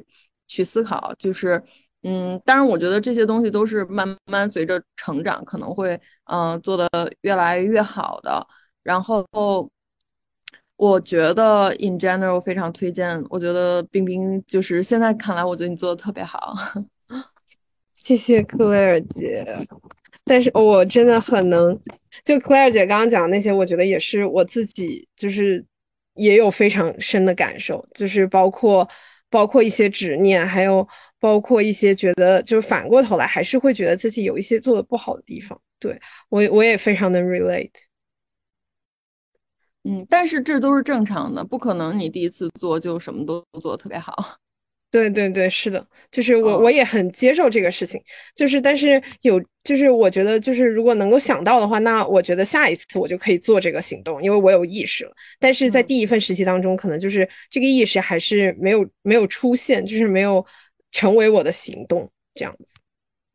[0.48, 1.14] 去思考。
[1.18, 1.62] 就是
[2.04, 6.90] 嗯，当然我觉得这些东西都是慢慢随着成长可能会嗯做的
[7.22, 8.46] 越来越好的。
[8.84, 9.26] 然后。
[10.78, 13.22] 我觉得 in general 非常推荐。
[13.30, 16.54] 我觉得冰冰就是现在看来，我觉得你做的特别好。
[17.94, 19.68] 谢谢 Claire 姐。
[20.24, 21.78] 但是我真的很能，
[22.24, 25.64] 就 Claire 姐刚刚讲的那些，我觉得也是我自己就是
[26.16, 28.88] 也有非常深的感受，就是包括
[29.30, 30.88] 包括一些执念，还有
[31.20, 35.60] 包括一些觉得就是反过头来还是会觉得自己有一些做的不好的地方。
[35.80, 35.98] 对
[36.30, 37.72] 我我也非常的 relate。
[39.88, 44.14] 嗯，但是这都是正常的，不可能你第一次做就什么都做的特别好。
[44.92, 48.02] 对对对，是的，就是我我也很接受这个事情，
[48.36, 55.12] 就是但是有就是我觉得就是如果能够想到的话，那我觉得下一次我就可以做这个行动，因为我有意识了。
[55.40, 60.44] 但是在第一份实习当中，可能就是这个意识还是没有没有出现，就是没有
[60.92, 62.66] 成为我的行动这样子。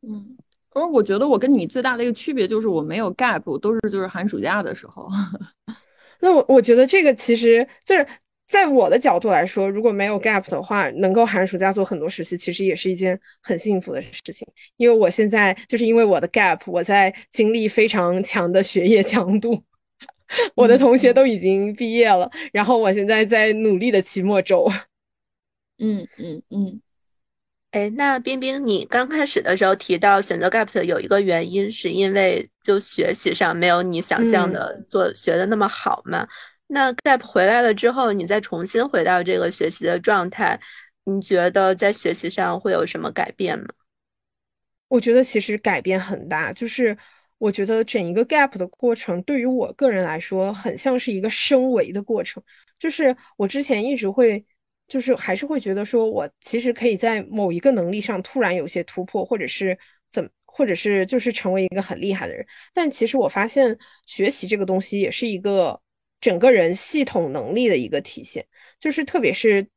[0.07, 0.35] 嗯，
[0.71, 5.07] 而我觉得我跟你最大的一个区别就是我没有 gap，都是就是寒暑假的时候。
[6.23, 8.07] 那我我觉得这个其实就是。
[8.45, 14.47] 在我的角度来说，如果没有 gap 的话，能够寒暑假做很多实习，其实也是一件很幸福的事情。
[14.77, 19.63] 因为我现在就是因为我的 gap，我在经历非常强的学业强度。
[20.53, 24.69] 我的同学都已经毕业了，然后我现在在努力的期末周。
[25.79, 26.81] 嗯嗯嗯。
[27.73, 36.27] 哎，那冰冰，你刚开始的时候提到选择 gap 的有一个原因，是因为就学习上没有你想象的做学的那么好嘛？
[36.67, 40.59] 那 gap 回来了之后，你再重新回到这个学习的状态，
[41.05, 43.65] 你觉得在学习上会有什么改变吗？
[44.87, 46.95] 我觉得其实改变很大，就是
[47.39, 52.43] 我觉得整一个 gap 的过程对于我个人来说，很像是一个升维的过程。
[52.77, 54.45] 就是我之前一直会，
[54.93, 59.75] 就是还是会觉得说我其实可以在某一个能力上突然有些突破，或者是
[60.11, 62.45] 怎么，或者是就是成为一个很厉害的人。
[62.75, 63.75] 但其实我发现
[64.05, 65.81] 学习这个东西也是一个。
[66.21, 68.45] 整个人系统能力的一个体现，
[68.79, 69.67] 就是特别是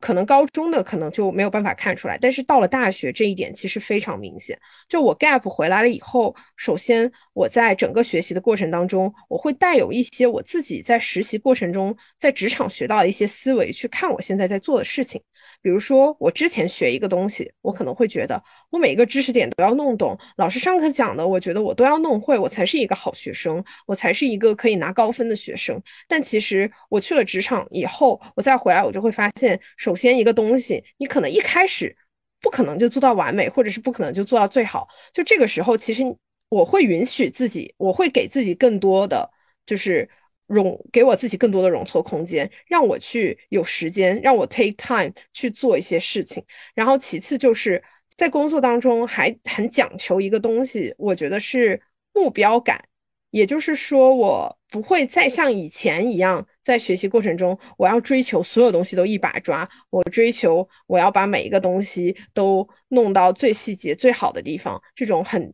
[0.00, 4.58] 可能高中的可能就没有办法看出来，但是到了大学这一点其实非常明显。
[4.88, 15.20] 就我 gap 回来了以后，首先我在整个学习的过程当中，我会带有一些我自己在实习过程中在职场学到的一些思维去看我现在在做的事情。
[15.62, 25.80] 比如说，我之前学一个东西，我可能会觉得我每一个知识点都要弄懂，老师上课讲的，我觉得我都要弄会，我才是一个好学生，我才是一个可以拿高分的学生。
[26.06, 31.96] 但其实我去了职场以后，我再回来，我就会发现，首先一个东西，你可能一开始
[32.40, 34.86] 不可能就做到完美，或者是不可能就做到最好。
[35.12, 36.02] 就这个时候，其实
[36.48, 39.28] 我会允许自己，我会给自己更多的，
[39.64, 40.08] 就是。
[40.46, 46.44] 容给我自己更多的容错空间，让我去有时间，让我 take time 去做一些事情。
[46.74, 47.82] 然后其次就是
[48.16, 51.80] 在工作当中还很讲求一个东西，我觉得是
[52.12, 52.82] 目标感。
[53.30, 65.52] 也就是说，我不会再像以前一样，在学习过程中，我要追求所有东西都一把抓，我追求我要把每一个东西都弄到最细节、最好的地方，这种很。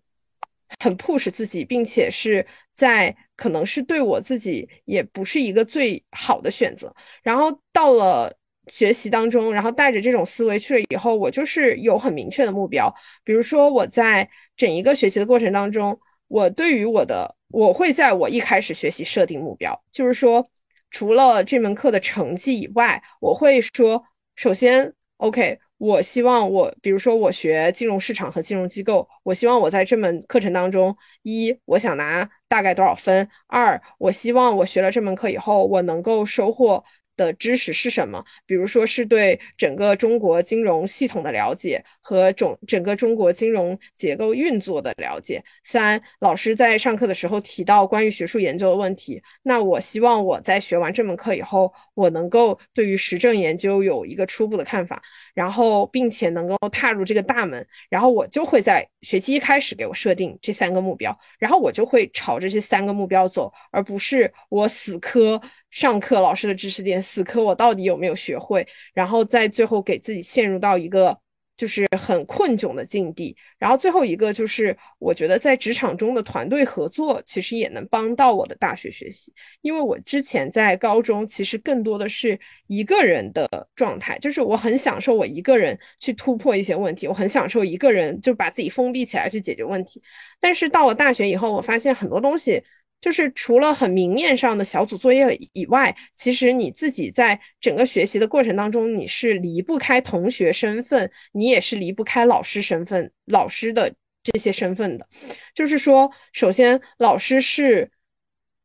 [0.80, 6.94] 很 push 自己，并且是在可能是对我自己也不是一个最好的选择。
[7.22, 8.32] 然后到了
[8.68, 12.92] 学习当中，然后带着这种思维去了以后，我就是有很明确的目标。
[13.24, 20.46] 比如说我在整一个学习的过程当中，我对于我的我会在我一开始学习设定目标，就是说
[20.90, 24.04] 除了这门课的成绩以外，我会说
[24.36, 25.58] 首先 OK。
[25.82, 36.84] 我希望我，比如说我学金融市场和金融机构，我希望我在这门课程当中，一我想拿大概多少分，二我希望我学了这门课以后，我能够收获。
[37.16, 38.24] 的知识是什么？
[38.46, 45.42] 比如说，是对整个中国金融系统的了解和整整个中国金融结构运作的了解。
[45.64, 55.02] 三，老师在上课的时候提到关于学术研究的问题，那我希望我在学完这门课以后，我能够对于实证研究有一个初步的看法，
[55.34, 65.40] 然后并且能够踏入这个大门，然后我就会在学期一开始给我设定这三个目标，然后我就会朝着这三个目标走，而不是我死磕。
[65.72, 68.64] 上课老师的知识点死磕，我到底有没有学会？
[68.94, 71.18] 然后在最后给自己陷入到一个
[71.56, 73.34] 就是很困窘的境地。
[73.58, 90.02] 然后最后一个就是，我觉得在职场中的团队合作其实也能帮到我的大学学习，因为我之前在高中其实更多的是一个人的状态，就是我很享受我一个人去突破一些问题，我很享受一个人就把自己封闭起来去解决问题。
[90.38, 92.62] 但是到了大学以后，我发现很多东西。
[93.02, 103.92] 就是除了很明面上的小组作业以外，其实你自己在整个学习的过程当中，你是离不开同学身份，你也是离不开老师身份、老师的
[104.22, 105.06] 这些身份的。
[105.52, 107.90] 就是说，首先老师是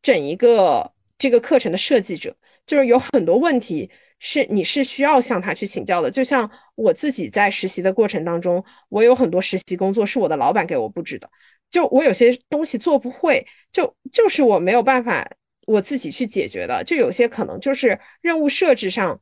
[0.03, 6.11] 整一个这个课程的设计者，就是有很多问题是你是需要向他去请教的。
[6.11, 11.27] 就像我自己在实习的过程当中，我有很多实习工作是我的老板给我布置的。
[11.69, 15.29] 就我有些东西做不会，就就是我没有办法
[15.65, 16.83] 我自己去解决的。
[16.83, 19.19] 就有些可能就是任务设置上，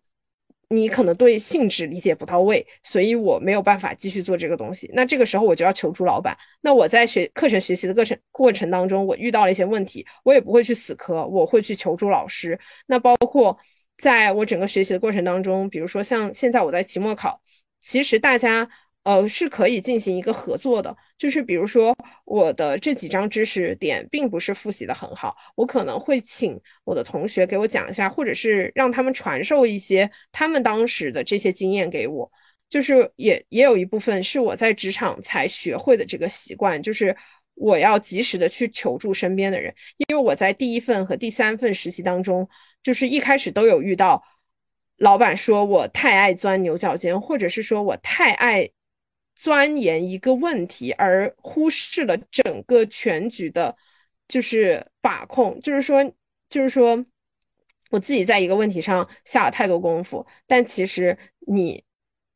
[0.70, 4.90] 你可能对性质理解不到位，所以我没有办法继续做这个东西。
[4.94, 6.38] 那这个时候我就要求助老板。
[6.62, 12.60] 那我在学课程学习的过程过程当中，我遇到了一些问题，我也不会去死磕，我会去求助老师。
[12.88, 13.58] 那包括
[13.98, 17.42] 在我整个学习的过程当中，比如说像现在我在期末考。
[17.82, 18.68] 其实大家
[19.04, 20.96] 呃是可以进行一个合作的。
[21.18, 21.96] 就是比如说
[22.26, 32.30] 我的这几张知识点并不是复习的很好，我可能会请我的同学给我讲一下，或者是让他们传授一些他们当时的这些经验给我。
[32.70, 37.16] 就是也也有一部分是我在职场才学会的这个习惯，就是
[37.54, 39.74] 我要及时的去求助身边的人，
[40.10, 42.48] 因为我在第一份和第三份实习当中，
[42.84, 44.22] 就是一开始都有遇到
[44.98, 48.70] 老板说我太爱钻牛角尖，或者是说我太爱。
[49.36, 53.76] 钻研一个问题而忽视了整个全局的，
[54.30, 56.02] 就是把控，就是说，
[56.50, 57.04] 就是说，
[57.90, 61.16] 我自己在一个问题上下了太多功夫，但其实
[61.48, 61.84] 你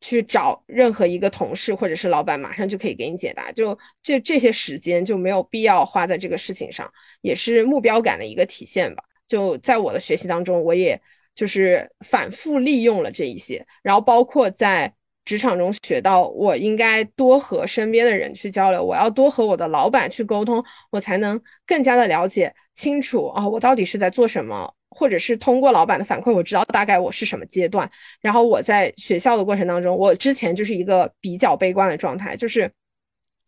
[0.01, 6.91] 去找任何一个同事或者是老板，马上就可以给你解答，就这这些时间就没有必要花在这个事情上，
[7.21, 9.01] 也是目标感的一个体现吧。
[9.27, 11.01] 就在我的学习当中，我也
[11.33, 14.93] 就是反复利用了这一些，然后包括在。
[15.29, 27.87] 职场中学到，我应该多和身边的人去交流，我要多和我的老板去沟通，我才能更加的了解清楚啊，我到底是在做什么，或者是通过老板的反馈，我知道大概我是什么阶段。
[28.19, 32.67] 然后我在学校的过程当中，我之前就是一个比较悲观的状态，就是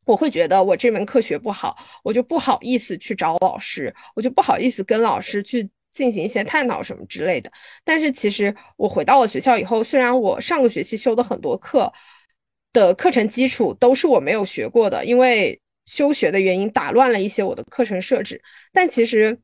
[0.05, 5.67] 我会觉得我这门课学不好，我就不好意思去找老师，我就不好意思跟老师去。
[5.93, 7.51] 进行一些探讨什么之类的，
[7.83, 11.91] 但是其实我回到了学校以后，虽然我上个学期修的很多课
[12.73, 19.37] 的课程基础都是我没有学过的，因为休学的原因打乱了一些我的课程设置，但其实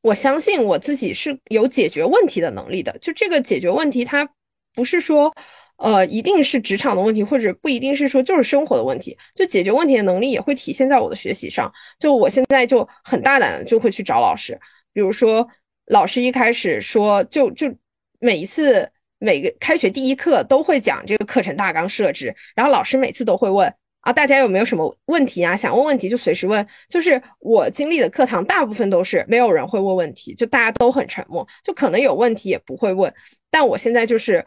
[0.00, 2.96] 我相信我自己是有解决问题的能力的。
[2.98, 4.26] 就这个解决问题，它
[4.74, 5.30] 不是说
[5.76, 11.70] 呃一定是职场的问题，或者不一定是说就是生活的问题，就解决问题的能力也会体现在我的学习上。
[11.98, 14.58] 就我现在就很大胆的就会去找老师。
[14.92, 15.46] 比如说，
[15.86, 17.72] 老师一开始说，就就
[18.18, 25.56] 每一次每个开学第一课都会讲这个课程大纲设置，然后老师每次都会问啊，大家有没有什么问题啊？
[25.56, 26.66] 想问问题就随时问。
[26.88, 33.12] 就是我经历的课堂大部分都是没有人会问问题，就大家都很沉默，就可能有问题也不会问。
[33.50, 34.44] 但我现在就是，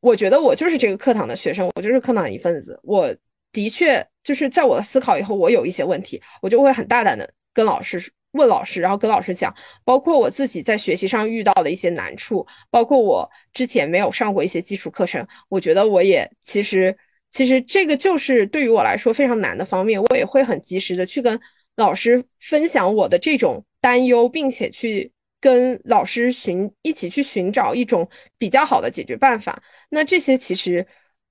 [0.00, 2.78] 我觉得我就是这个课堂的学生，我就是课堂一份子。
[2.82, 3.14] 我
[3.52, 8.12] 的确就是在我的思考以后，我有一些问题，我就会很大胆的跟老师说。
[8.34, 9.52] 问老师，然后跟老师讲，
[9.84, 16.96] 包括我自己在学习上遇到的一些难处，包括我之前没有上过一些基础课程，我觉得我也其实
[17.30, 21.40] 其实这个就是对于我来说非常难的方面，我也会很及时的去跟
[21.76, 25.10] 老师分享我的这种担忧，并且去
[25.40, 29.62] 跟老师寻一起去寻找一种比较好的解决办法。
[29.90, 30.84] 那这些其实，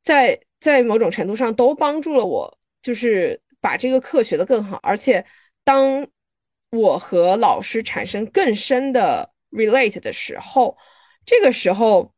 [0.03, 5.25] 在在某种程度上都帮助了我，就是把这个课学得更好，而且
[5.65, 6.07] 当。
[6.73, 10.75] 我和老师产生更深的 relate 的时候，
[11.23, 12.11] 这个时候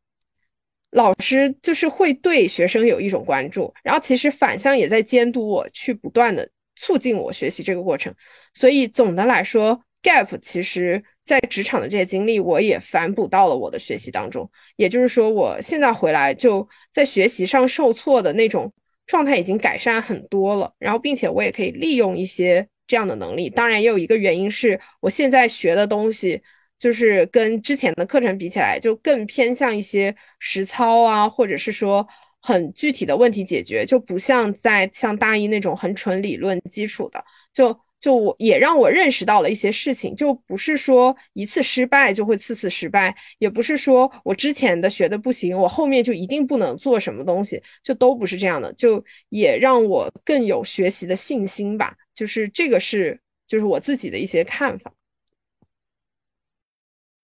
[0.92, 8.14] 老师就是会对学生有一种关注，然后其实反向也在监督我去不断的促进我学习这个过程。
[8.54, 14.50] 所以总的来说，gap 其实在职场的这些经历，我也反哺到了我的学习当中。
[14.78, 18.72] 也就是说，我现在回来就在学习上受挫的那种
[19.06, 22.66] 状态已经改善很多了，然后并且我也可以利用一些。
[22.88, 26.42] 这样的能力，当然也有一个原因是我现在学的东西，
[26.78, 32.08] 就是跟之前的课程比起来，就更偏向一些实操啊，或者是说
[32.42, 37.24] 很具体的问题解决，就不像在像大一那种很纯理论基础的，
[37.54, 37.76] 就
[38.06, 51.96] 就我也让我认识到了一些事情，就不是说一次失败就会次次失败，也不是说我之前的学的不行，我后面就一定不能做什么东西，就都不是这样的，就也让我更有学习的信心吧。
[52.14, 54.94] 就是这个是，就是我自己的一些看法。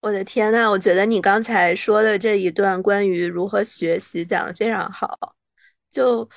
[0.02, 5.36] 我的天呐，我觉得你刚才说的这一段关于如何学习讲的非常好，
[5.92, 6.28] 就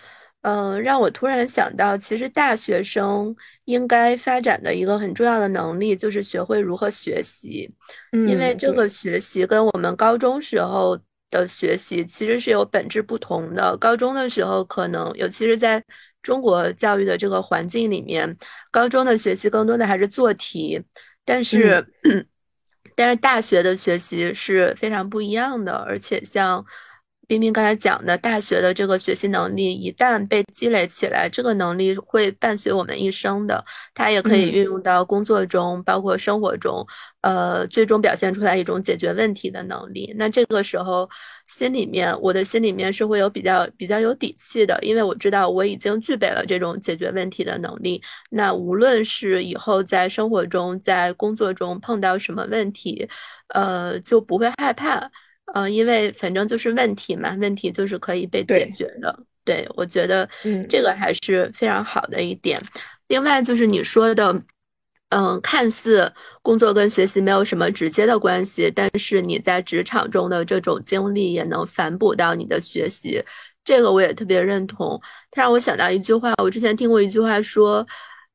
[0.45, 3.35] 嗯，让我突然想到，其实大学生
[3.65, 7.75] 应该发展的一个很重要的能力就是学会如何学习，
[8.13, 13.75] 因为这个学习跟我们高中时候的学习其实是有本质不同的。
[13.79, 15.83] 高中的时候，可能尤其是在
[16.21, 18.37] 中国教育的这个环境里面，
[18.71, 20.79] 高中的学习更多的还是做题，
[21.25, 21.83] 但是，
[22.95, 26.63] 但是大学的学习是非常不一样的，而且像。
[27.35, 33.65] 冰冰刚才讲的，大学的这个学习能力一旦被积累起来，这个能力会伴随我们一生的。
[33.93, 36.87] 它也可以运用到工作中，包括生活中，
[37.23, 40.15] 呃，最终表现出来一种解决问题的能力。
[40.17, 41.11] 那这个时候，
[41.49, 48.01] 心里面，我的心里面是会有比较比较有底气的，因为我知道我已经具备了这种解决问题的能力。
[48.31, 53.09] 那无论是以后在生活中、在工作中碰到什么问题，
[53.49, 55.11] 呃，就不会害怕。
[55.53, 59.17] 嗯，因为反正就是问题嘛，问题就是可以被解决的。
[59.45, 62.61] 对，我觉得，嗯，这个还是非常好的一点。
[63.09, 64.35] 另外就是你说的，
[65.11, 73.23] 嗯，看似工作跟学习没有什么直接的关系，但是你在职场中的这种经历也能反哺到你的学习，
[73.63, 74.99] 这个我也特别认同。
[75.31, 77.87] 它让我想到一句话，我之前听过一句话说，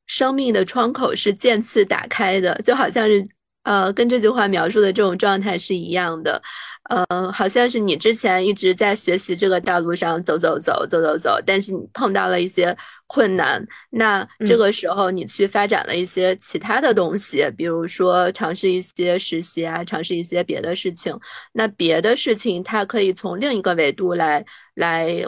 [0.06, 3.28] 生命的窗口是渐次打开的，就好像是。
[3.62, 6.42] 呃，跟这句话描述的这种状态是一样的，
[6.90, 12.76] 呃，好像是你之前一直在学习这个道路上走走走走走走，但是你碰到了一些
[13.06, 21.16] 困难，那这个时候你去发展了一些其他的东西，比如说尝试一些实习啊，尝试一些别的事情，
[21.52, 25.24] 那别的事情它可以从另一个维度来来。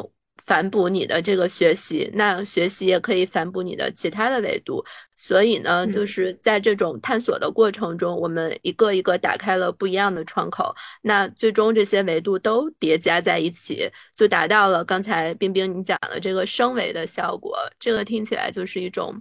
[0.47, 4.84] 反哺你的这个学习，那学习也可以反哺你的其他的维度。
[5.16, 10.74] 所以呢，就是在这种探索的过程中，我们一个一个打开了不一样的窗口。
[11.03, 17.57] 那最终这些维度都叠加在一起，就达到了刚才冰冰你讲的这个升维的效果。
[17.78, 19.14] 这个听起来就是一种，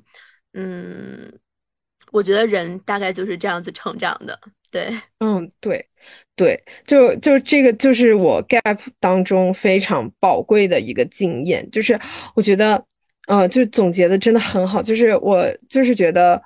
[0.54, 1.32] 嗯，
[2.12, 4.40] 我觉得人大概就是这样子成长的。
[4.72, 4.88] 对，
[5.20, 5.86] 嗯，对，
[6.36, 6.58] 对，
[6.88, 12.00] 就就这个就是我 gap 当中非常宝贵的一个经验，就是
[12.34, 12.82] 我觉得，
[13.28, 16.42] 呃，就总结的真的很好，就是我就是觉得，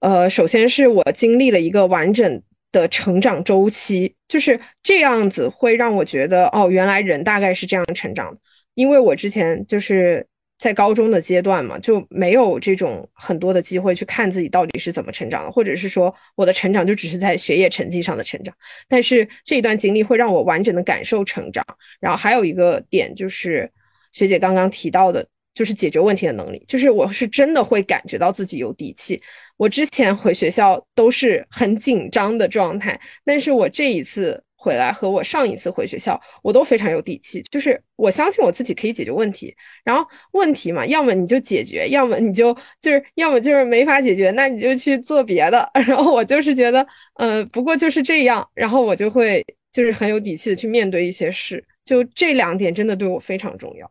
[0.00, 8.40] 呃，首先是我经历了一个完整的成长周期，就是这样子会让我觉得，哦，原来人大概是这样成长的，
[8.74, 10.26] 因为我之前就是。
[10.58, 18.52] 在高中的阶段嘛，就没有这种很多的机会去看自己到底是怎么成长的，或者是说我的成长就只是在学业成绩上的成长。
[18.88, 21.64] 但是这一段经历会让我完整的感受成长。
[22.00, 23.70] 然后还有一个点就是
[24.12, 29.20] 学姐刚刚提到的，就是解决问题的能力，就是我是真的会感觉到自己有底气。
[29.56, 34.42] 我之前回学校都是很紧张的状态，但是我这一次。
[34.60, 39.54] 回来和我上一次回学校，我都非常有底气，就是我相信我自己可以解决问题。
[39.84, 42.52] 然后问题嘛，要么你就解决，要么你就
[42.82, 45.70] 就是要么就是没法解决，那你就去做别的。
[45.86, 46.84] 然后我就是觉得，
[47.14, 48.46] 嗯，不过就是这样。
[48.54, 51.64] 然后我就会就是很有底气的去面对一些事。
[51.84, 53.90] 就这两点真的对我非常重要。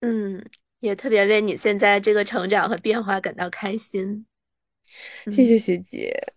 [0.00, 0.44] 嗯，
[0.80, 4.26] 也特别为你现在这个成长和变化感到开心。
[5.32, 6.35] 谢谢学姐。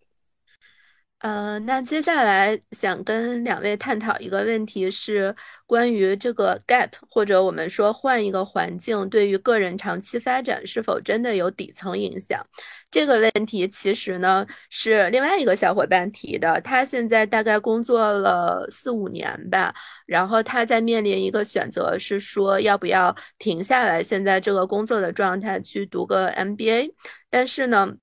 [1.20, 12.42] 呃，那接下来想跟两位探讨一个问题，是关于这个 gap，或者我们说换一个环境，对于个人长期发展是否真的有底层影响？
[12.90, 19.74] 这个问题其实呢是另外一个小伙伴提的，他现在大概工作了四五年吧，
[20.06, 26.94] 然后他在面临一个选择，是说要不要停下来现在这个工作的状态去读个 MBA，
[27.30, 27.96] 但是呢。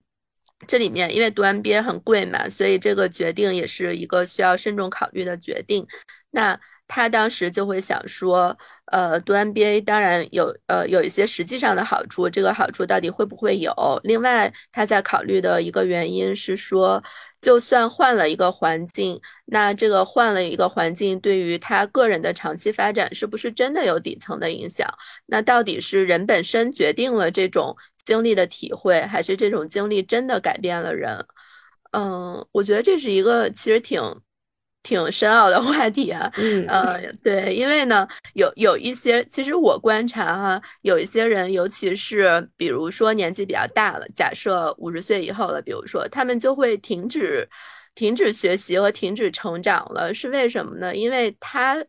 [0.67, 5.87] 这里面因为读 MBA 很贵嘛，所以这个决定也是一个需要慎重考虑的决定。
[6.31, 8.57] 那他当时就会想说，
[8.93, 13.73] 呃，读 MBA 当然有呃有一些实际上的好处，这个好处到底会不会有？
[14.05, 17.03] 另外，他在考虑的一个原因是说，
[17.41, 24.89] 就算换了一个环境，那这个换了一个环境对于他个人的长期发展是不是真的有底层的影响？
[25.27, 27.77] 那到底是人本身决定了这种？
[28.07, 31.23] 经历的体会，还是这种经历真的改变了人？
[31.93, 34.01] 嗯，我觉得这是一个其实挺
[34.83, 36.33] 挺深奥的 话题啊。
[36.37, 47.49] 嗯，呃，对，因为呢，有有一些，其实我观察哈，有一些人，尤其是比如说年纪比较大了，假设五十岁以后了，比如说他们就会停止
[47.95, 50.95] 停止学习和停止成长了，是为什么呢？
[50.95, 51.85] 因为他。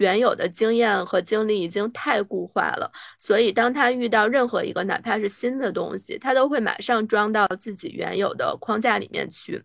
[0.00, 9.62] 原有的经验和经历已经太固化了，所以当他遇到任何一个哪怕是新的东西，他都会马上装到自己原有的框架里面去。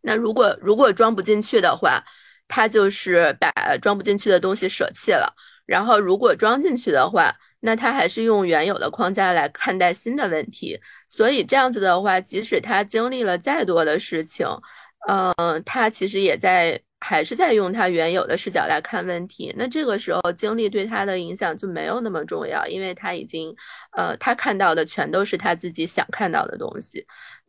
[0.00, 2.02] 那如果如果装不进去的话，
[2.48, 5.32] 他就是把装不进去的东西舍弃了。
[5.66, 10.80] 然后如果装进去的话，那他还是用原有的框架来看待新的问题。
[11.06, 14.44] 所以这样子的话，即使他经历了再多的事情，
[15.08, 16.80] 嗯，他其实也在。
[17.06, 23.54] 还是在用他原有的视角来看问题，那这个时候经历对他的影响就没有那么重要，因为他已经，
[23.94, 27.04] 呃，他看到的全都是他自己想看到的东西。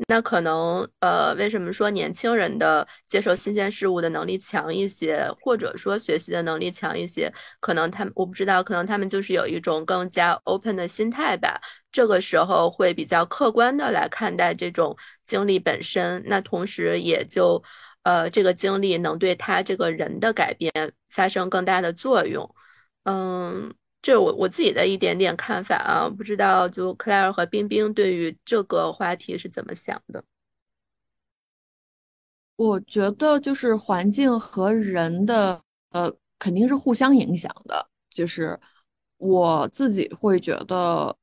[0.10, 7.32] 那可能，呃，为什么说年轻人的接受新鲜事物的能力强一些，或者说学习的能力强一些？
[7.62, 11.58] 可能他们我不知道，可能他们就是有一种更加 open 的心态吧。
[11.94, 14.94] 这个时候会比较客观的来看待这种
[15.24, 17.64] 经历本身，那同时也就。
[18.06, 20.72] 呃，这个经历能对他这个人的改变
[21.10, 22.48] 发生更大的作用，
[23.04, 30.24] 嗯，这我我自己的一点点看法啊，不知道就克莱尔和冰冰对于这个话题是怎么想的？
[32.58, 37.90] 我觉得就是环境和人的呃，肯定是互相影响的。
[38.12, 38.58] 就是
[39.18, 41.14] 我自己会觉得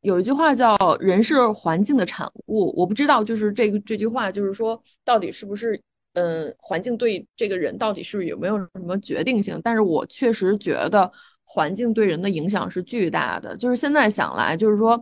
[0.00, 5.80] 有一句话叫“人是环境的产物”，我不知道就是这个这句话就是说到底是不是
[6.14, 9.60] 嗯，环境对这个人到底是有没有什么决定性？
[9.62, 11.10] 但是我确实觉得
[11.44, 13.56] 环境对人的影响是巨大的。
[13.56, 15.00] 就是现在想来，就是说。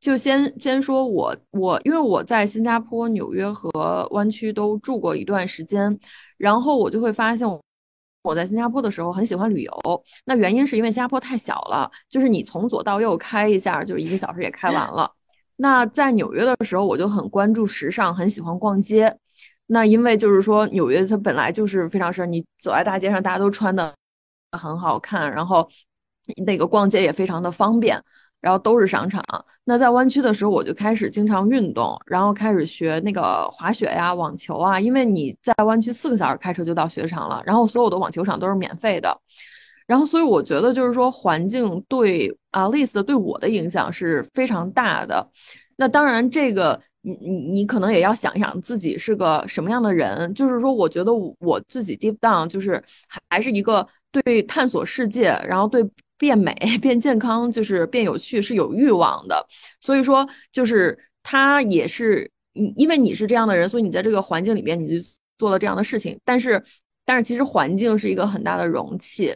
[0.00, 5.98] 就先先说我我，因为我在新加坡、纽约和湾区都住过一段时间，
[6.36, 7.44] 然后我就会发现，
[8.22, 10.04] 我在新加坡的时候很喜欢旅游。
[10.24, 15.10] 那原因是因为新加坡太小了，就是你从左到右开一下，就一个小时也开完了。
[15.56, 19.12] 那在纽约的时候，我就很关注时尚，很喜欢逛街。
[19.68, 23.94] 那因为就是说纽约它本来就是非常时，你走在大街上，大家都穿的
[24.52, 25.68] 很好看，然后
[26.44, 28.02] 那个逛街也非常的方便。
[28.40, 29.20] 然后都是商场。
[29.64, 34.78] 那在湾区的时候，我就开始经常运动，然后开始学那个滑雪呀、网球啊。
[34.78, 39.12] 因为你在湾区四个小时开车就到雪场了，然后所有的网球场都是免费的。
[39.88, 45.28] 然后，所以我觉得就是说，环境对啊，List 对我的影响是非常大的。
[45.74, 46.80] 那当然，这个
[47.20, 50.32] 你你可能也要想一想自己是个什么样的人。
[50.34, 52.82] 就是说，我觉得我自己 deep down 就是
[53.28, 55.84] 还是一个对探索世界，然后对。
[56.20, 56.52] 变美、
[56.82, 59.46] 变健康，就是变有趣，是有欲望的。
[59.80, 62.28] 所以说，就是他也是，
[62.74, 66.18] 因为你是这样的人，所以你在这个环境里边，你就做了这样的事情。
[66.24, 66.60] 但是，
[67.04, 69.32] 但是其实环境是一个很大的容器。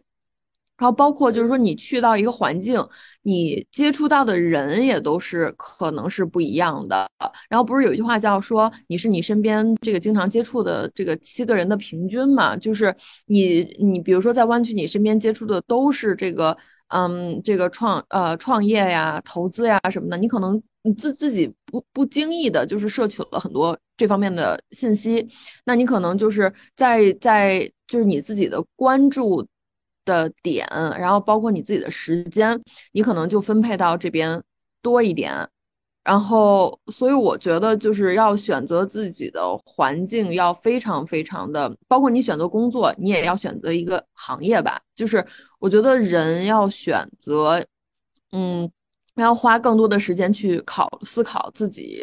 [0.83, 2.85] 然后包括就是说，你去到一个环境，
[3.23, 7.09] 你接触到的人也都是可能是不一样的。
[7.49, 12.57] 然后不是有一句话叫说，你是你身边这个经常接触的这个七个人的平均嘛？
[12.57, 12.93] 就是
[13.27, 16.57] 你你比如说在湾区，你身边接触的都是这个
[16.89, 25.25] 嗯这个创呃创业呀、投资呀什么的，你可能你自自己不不经意的就是摄取了很多这方面的信息，
[25.65, 29.47] 那你可能就是在在就是你自己的关注。
[30.05, 30.67] 的点，
[30.99, 32.61] 然后包括你自己的时间，
[32.93, 34.43] 你可能就分配到这边
[34.81, 35.49] 多一点。
[36.05, 44.81] 然后，所以我觉得就是要选择自己的环境，要非常非常的，包括你选择工作，你也要选择一个行业吧。
[44.97, 45.25] 就是
[45.61, 47.65] 我觉得人要选择，
[48.33, 48.69] 嗯，
[49.15, 52.03] 要花更多的时间去考思考自己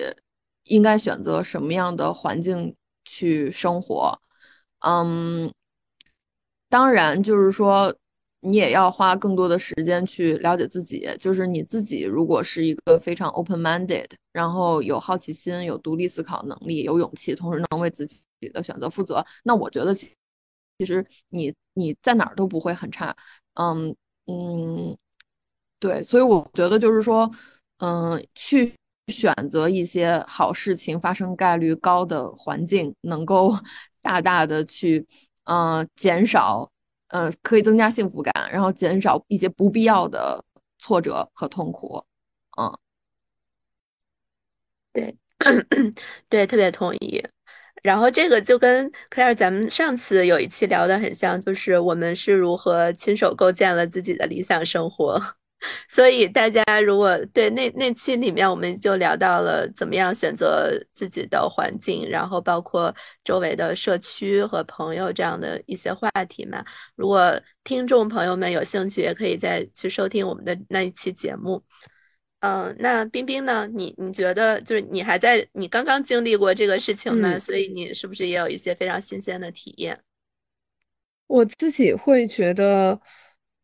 [0.64, 2.74] 应该选择什么样的环境
[3.04, 4.18] 去生活，
[4.80, 5.52] 嗯。
[6.70, 7.94] 当然，就是说，
[8.42, 11.10] 你也要花更多的时间去了解自己。
[11.20, 18.18] 就是你自己，如果是一个非常 open-minded，然后有好奇心、有独立思考能力、有勇气，同时能为自己
[18.54, 20.08] 的选择负责，那我觉得其
[20.78, 23.16] 其实你你在哪儿都不会很差。
[23.56, 23.96] 嗯
[24.28, 24.96] 嗯，
[25.80, 27.30] 对，所以我觉得就是说，
[27.80, 28.74] 嗯，去
[29.08, 33.52] 选择一些好事情发生概率高的环境，能够
[34.04, 35.08] 大大的去。
[35.50, 36.70] 嗯，减少，
[37.10, 40.44] 嗯，可以增加幸福感，然后减少一些不必要的
[40.78, 42.04] 挫折和痛苦。
[42.60, 42.72] 嗯，
[44.94, 45.16] 对，
[46.30, 47.24] 对，特别同意。
[47.84, 55.39] 然后这个就跟 Claire 咱们上次有一期聊的很像，就是我们是如何亲手构建了自己的理想生活。
[55.88, 66.64] 所以大家如果对那那期里面，我们就聊到了怎么样选择自己的环境，然后包括周围的社区和朋友这样的一些话题嘛。
[66.96, 71.62] 如果听众朋友们有兴趣，也可以再去收听我们的那一期节目。
[72.40, 73.68] 嗯，那冰冰呢？
[73.68, 80.00] 你你觉得就是你还在你刚刚经历过这个事情呢，所以你是不是也有一些非常新鲜的体验？
[81.28, 83.02] 我自己会觉得。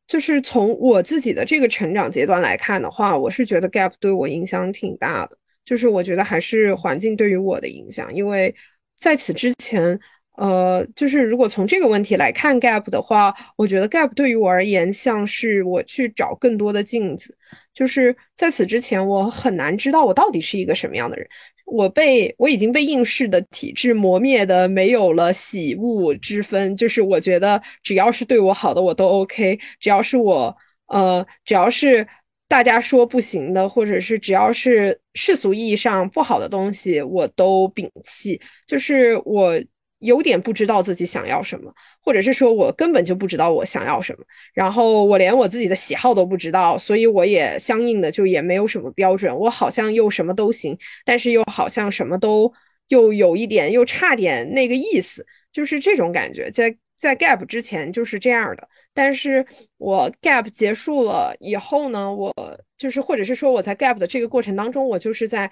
[0.08, 5.38] 就是从我自己的这个成长阶段来看的话，我是觉得 gap 对我影响挺大的。
[5.64, 8.54] 就是我觉得还是环境对于我的影响，因为
[8.98, 10.00] 在此之前。
[10.38, 17.34] 呃，就是如果从这个问题来看 gap 的话，我觉得 gap 对于我而言像是我去找更多的镜子。
[17.74, 21.26] 就是在此之前，我很难知道我到底是一个什么样的人。
[21.66, 26.76] 我被我已经被应试的体制磨灭的没有了喜恶之分。
[26.76, 30.56] 就是我觉得只要是对我好的我都 OK，只要是我
[30.88, 32.08] 呃，只要是
[32.48, 38.40] 大家说不行的，或者是只要是世俗意义上不好的东西，我都摒弃。
[38.68, 39.60] 就是我。
[40.00, 49.36] 有点不知道自己想要什么，或者是说我根本就不知道我想要什么，然后我连我自己的喜好都不知道，所以我也相应的就也没有什么标准。
[49.36, 52.52] 我好像又什么都行，但是又好像什么都
[52.90, 56.52] 又有一点又差点那个意思，就是这种感觉。
[56.52, 59.46] 在在 gap 之前就是这样的，但是
[59.78, 62.34] 我 gap 结束了以后呢，我
[62.78, 65.50] 就是或者是说我在 gap 的这个过程当中，我就是在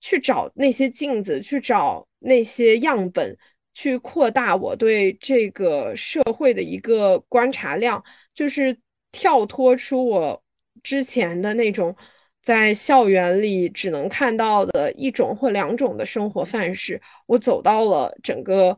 [0.00, 3.36] 去找那些镜子，去找那些样本。
[3.78, 8.02] 去扩大我对这个社会的一个观察量，
[8.34, 8.76] 就是
[9.12, 10.42] 跳脱出我
[10.82, 11.94] 之前的那种
[12.42, 18.76] 在校园里只能看到的一种或两种的生活范式，我走到了整个，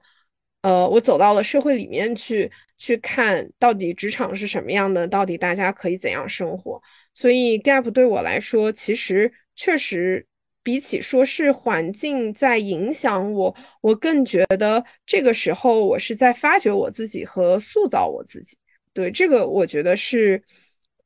[0.60, 6.78] 呃，我走到了社会里面去，去看到底职场是什么样的，到底大家可以怎样生活。
[7.14, 10.26] 所以 gap 对我来说，其实确实。
[10.62, 18.56] 比起说是环境在影响我，我更觉得这个时候我是在发掘我自己和塑造我自己。
[18.92, 20.42] 对这个，我觉得是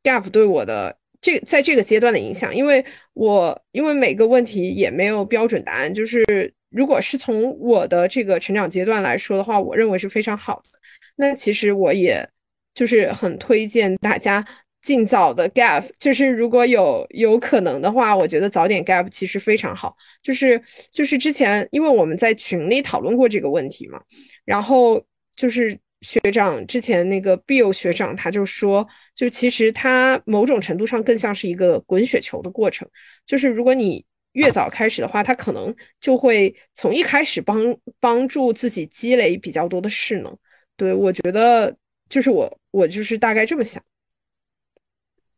[0.03, 2.55] gap 对我的这在这个阶段的影响。
[2.55, 6.25] 因为我因为每个问题也没有标准答案，就是
[6.71, 10.79] 如果是从我的这个成长阶段来说的话，我认为是非常好的。
[11.17, 12.29] 那其实我也
[12.75, 14.45] 就是很推荐大家。
[14.85, 19.97] 尽早的 gap，就是如果有有可能的话，我觉得早点 gap 其实非常好。
[20.23, 20.61] 就是
[20.91, 23.99] 就是之前，因为我们在群里讨论过这个问题嘛，
[24.45, 25.03] 然后
[25.35, 32.87] 就是学长之前那个 Bill 学长他就说，就其实他某种程度上更像是一个滚雪球的过程。
[33.27, 40.37] 就是如果你越早开始的话，他可能就会从一开始帮帮助自己积累比较多的势能。
[40.77, 41.75] 对我觉得
[42.11, 43.83] 就是我我就是大概这么想。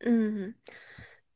[0.05, 0.55] 嗯，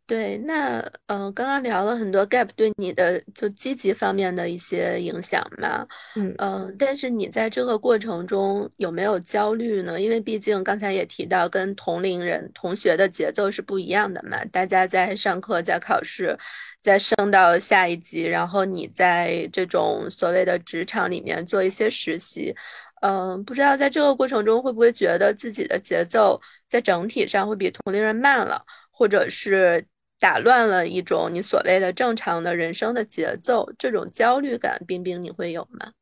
[0.06, 5.86] 对，那呃，刚刚聊了很多 gap 对你的就积极方面的一些影响嘛，
[6.16, 10.00] 嗯嗯，但是你在这个过程中有没有焦虑呢？
[10.00, 16.36] 因为毕竟刚才也提到，跟同龄人同学的节奏是不一样的嘛，大家在上课，在考试，
[16.82, 22.54] 在升到下一级，然后你在这种所谓的职场里面做一些实习。
[23.02, 26.38] 嗯，不知道在这个过程中会不会觉得自己的节奏
[26.70, 29.84] 在整体上会比同龄人慢了，或者是
[30.20, 33.70] 打乱了一种你所谓的正常的人生的节奏？
[33.76, 35.92] 这种焦虑感，冰冰你会有吗？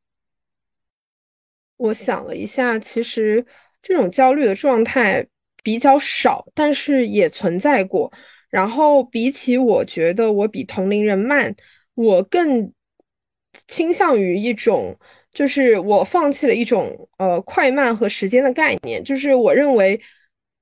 [1.77, 3.43] 我想了一下，其实
[3.81, 5.25] 这种焦虑的状态
[5.63, 8.13] 比较少，但是也存在过。
[8.49, 11.55] 然后比起我觉得我比同龄人慢，
[11.95, 12.71] 我更
[13.67, 14.95] 倾向于一种。
[15.31, 20.01] 就是我放弃了一种呃快慢和时间的概念，就是我认为，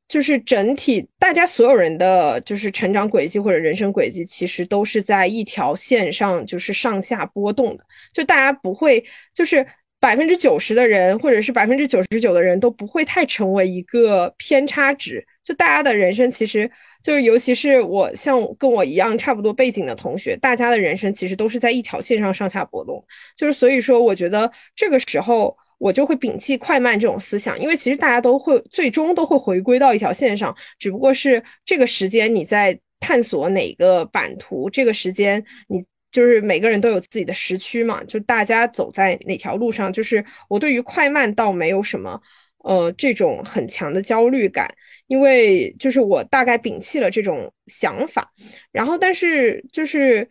[0.08, 7.84] 就是整体大家所有人的就是成长轨迹或者人生轨迹，其实都是在一条线上，就是上下波动的。
[8.14, 9.03] 就大家不会，
[9.34, 9.66] 就是
[9.99, 15.26] 百分之九十的人，或者是百分之九十九的人都不会太成为一个偏差值。
[15.43, 16.70] 就大家的人生其实。
[17.03, 23.01] 就是，尤其是我像跟我一样差不多背景的同学，大家的人生其实都是在一条线上上下波动。
[23.38, 42.19] 就是所以说，我觉得这个时候我就会摒弃快慢这种思想，因为其实大家都会最终都会回归到一条线上，只不过是这个时间你在探索哪个版图，这个时间你就是每个人都有自己的时区嘛，就大家走在哪条路上，就是我对于快慢倒没有什么。
[42.63, 44.69] 呃，这种很强的焦虑感，
[45.05, 48.30] 因为就是我大概摒弃了这种想法，
[48.73, 50.28] 然后但是就是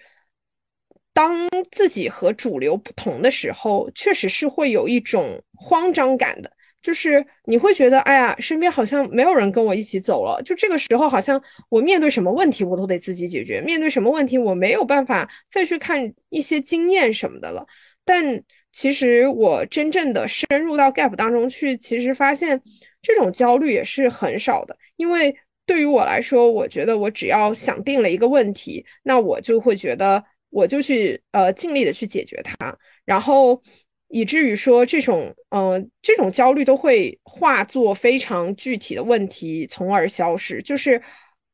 [1.16, 6.50] 当自己和主流不同的时候，确实是会有一种慌张感的，
[6.82, 17.66] 就是你会觉得，哎呀，身边好像没有人跟我一起走了，就这个时候好像我面对什么问题我都得自己解决，面对什么问题我没有办法再去看一些经验什么的了，
[18.04, 18.44] 但。
[18.78, 22.60] 其实我真正的深入到 gap 当中去，其实发现
[23.00, 24.76] 这种焦虑也是很少的。
[24.96, 30.22] 因为对于我来说，我觉得我只要想定了一个问题，那我就会觉得
[30.56, 33.60] 我就去呃尽力的去解决它，然后
[34.08, 40.62] 以至于说这种嗯这种焦虑都会化作非常具体的问题，从而消失。
[40.62, 41.00] 就是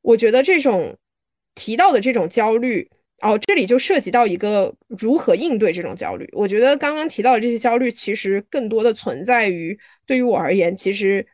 [0.02, 0.96] 我觉得这种
[1.56, 2.88] 提到的这种焦虑。
[3.22, 6.28] 哦，这里就涉及到一个如何应对这种焦虑。
[6.32, 11.24] 我觉得刚刚提到的这些焦虑，其实更多的存在于对于我而言，其实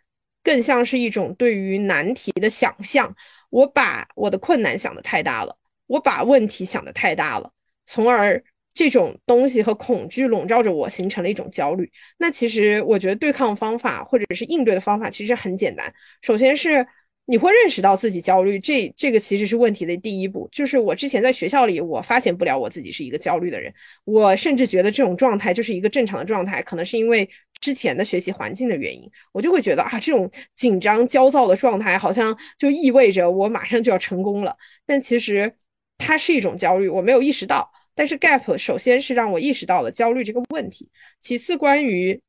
[0.42, 3.14] 更像是一种对于难题的想象。
[3.48, 5.56] 我把我的困难想的太大了，
[5.86, 7.50] 我把问题想的太大了，
[7.88, 8.40] 从而
[8.72, 11.90] 这种东西和恐惧笼罩着我，形成了一种焦虑。
[12.18, 16.86] 那其实我觉得对抗方法或者是应对的方法其实很简单，首先是。
[17.30, 20.48] 你会认识到自己焦虑，这这个其实是问题的第一步。
[20.50, 23.70] 就是我之前在学校里，我发现不了我自己是一个焦虑的人，
[24.06, 27.28] 我甚至觉得这种状态就是一个正常的状态，可能是因为
[27.60, 34.56] 之前的学习环境的原因，我就会觉得啊，这种紧张焦躁的状态好像就意味着我马上就要成功了。
[34.86, 35.52] 但其实
[35.98, 37.70] 它是一种焦虑，我没有意识到。
[37.98, 40.88] 但是 gap 首先是让我意识到了焦虑这个问题，
[41.18, 42.22] 其次关于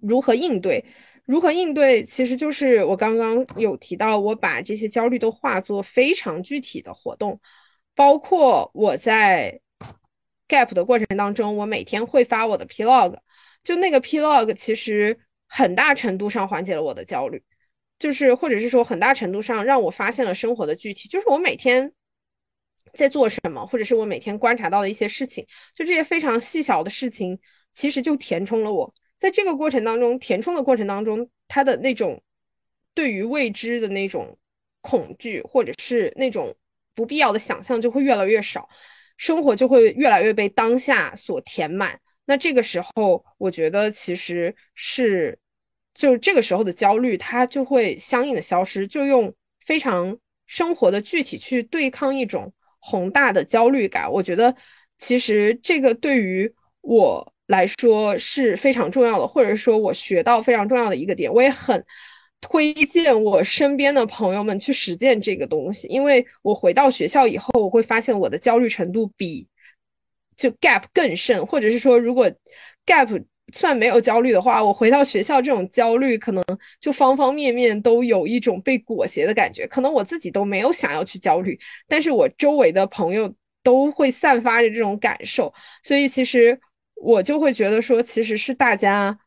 [0.00, 0.82] 如何应对。
[1.26, 7.38] 如何应对，其实就是我刚刚有提到，我把这些焦虑都化作非常具体的活动，
[7.94, 9.60] 包括我在
[10.48, 13.18] gap 的过程当中，我每天会发我的 plog，
[13.62, 17.42] 就那个 Plog 其实很大程度上缓解了我的焦虑，
[17.98, 21.92] 就是或者是说很大程度上让我发现了生活的具体，就是我每天
[22.94, 27.38] 在做什么，或者是我每天观察到的一些事情，就这些非常细小的事情，
[27.72, 28.94] 其实就填充了我。
[29.18, 32.22] 在这个过程当中，填充的过程当中，他的那种
[32.94, 34.38] 对于未知的那种
[34.80, 36.54] 恐惧，或者是那种
[36.94, 38.68] 不必要的想象，就会越来越少，
[39.16, 42.00] 生活就会越来越被当下所填满。
[42.24, 45.38] 那这个时候，我觉得其实是，
[45.92, 50.16] 就这个时候的焦虑，它就会相应的消失，就用非常
[50.46, 54.10] 生活的具体去对抗一种宏大的焦虑感。
[54.10, 54.54] 我觉得
[54.98, 57.32] 其实这个对于我。
[57.50, 61.84] 来说是非常重要的，或者说我学到非常重要的一个点，我也很
[62.40, 65.88] 推荐我身边的朋友们去实践这个东西。
[65.88, 69.48] 因为我回到学校以后，我会发现我的焦虑程度比
[70.36, 72.30] 就 gap 更甚，或者是说，如果
[72.86, 73.20] gap
[73.52, 76.44] 算没有焦虑的话，我回到学校这种焦虑可能
[76.80, 83.32] 就方方面面都有一种被裹挟的感觉，可能我自己都没有想要去焦虑，但是我周围的朋友
[83.62, 86.58] 都会散发着这种感受，所以其实。
[87.02, 89.18] 我就会觉得说，其实是大家，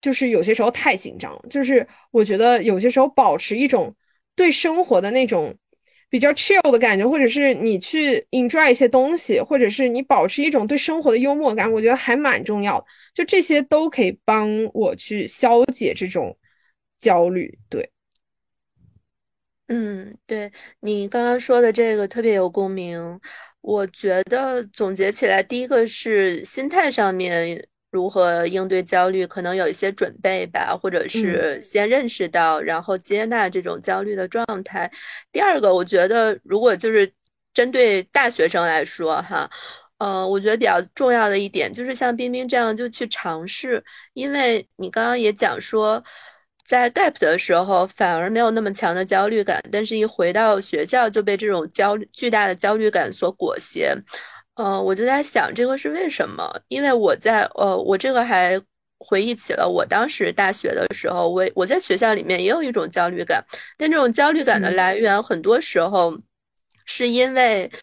[0.00, 1.38] 就是有些时候太紧张。
[1.50, 3.94] 就是我觉得有些时候保持一种
[4.34, 5.54] 对生活的那种
[6.14, 12.86] 比较 chill 的感觉，或者是你去 enjoy 一些东西，或者是你保持一种对生活的幽默感，我觉得还蛮重要的。
[13.12, 16.38] 就这些都可以帮我去消解这种
[17.00, 17.58] 焦虑。
[17.68, 17.90] 对，
[19.66, 23.18] 嗯，对你刚刚说的这个特别有共鸣。
[23.60, 34.90] 我觉得总结起来，第一个是心态上面如何应对焦虑，可能有一些准备吧，或者是先认识到，然后接纳这种焦虑的状态。
[35.30, 37.08] 第二个，我觉得如果就是
[37.54, 39.48] 针对大学生来说，哈，
[39.98, 43.82] 呃，我觉得比较重要的一点就是像冰冰这样就去尝试，
[44.14, 46.02] 因为你刚刚也讲说。
[46.66, 53.94] 在 gap 的时候，反而没有那么强的焦虑感，但是一回到学校就被这种焦虑巨大的焦虑感所裹挟。
[54.54, 56.48] 呃，我就在想这个是为什么？
[56.68, 58.60] 因为我在呃，我这个还
[58.98, 63.44] 回忆起了我当时大学的时候，我我在学校里面也有一种焦虑感，
[63.76, 66.16] 但这种焦虑感的来源很多时候
[66.84, 67.68] 是因为。
[67.68, 67.80] 嗯，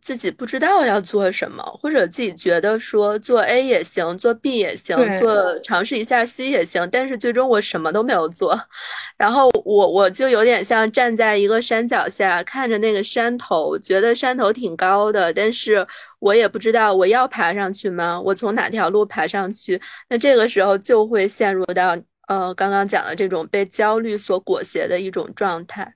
[0.00, 8.60] 自己不知道要做什么，或者自己觉得说做 A 也行，做 B 也行，做尝试一下 C 也行，但是最终我什么都没有做。
[9.16, 15.86] 然后我我就有点像站在一个山脚下，看着那个山头，觉得山头挺高的，但是
[16.18, 18.20] 我也不知道我要爬上去吗？
[18.20, 19.80] 我从哪条路爬上去？
[20.10, 21.96] 那这个时候就会陷入到
[22.28, 25.90] 呃刚刚讲的这种被焦虑所裹挟的一种状态，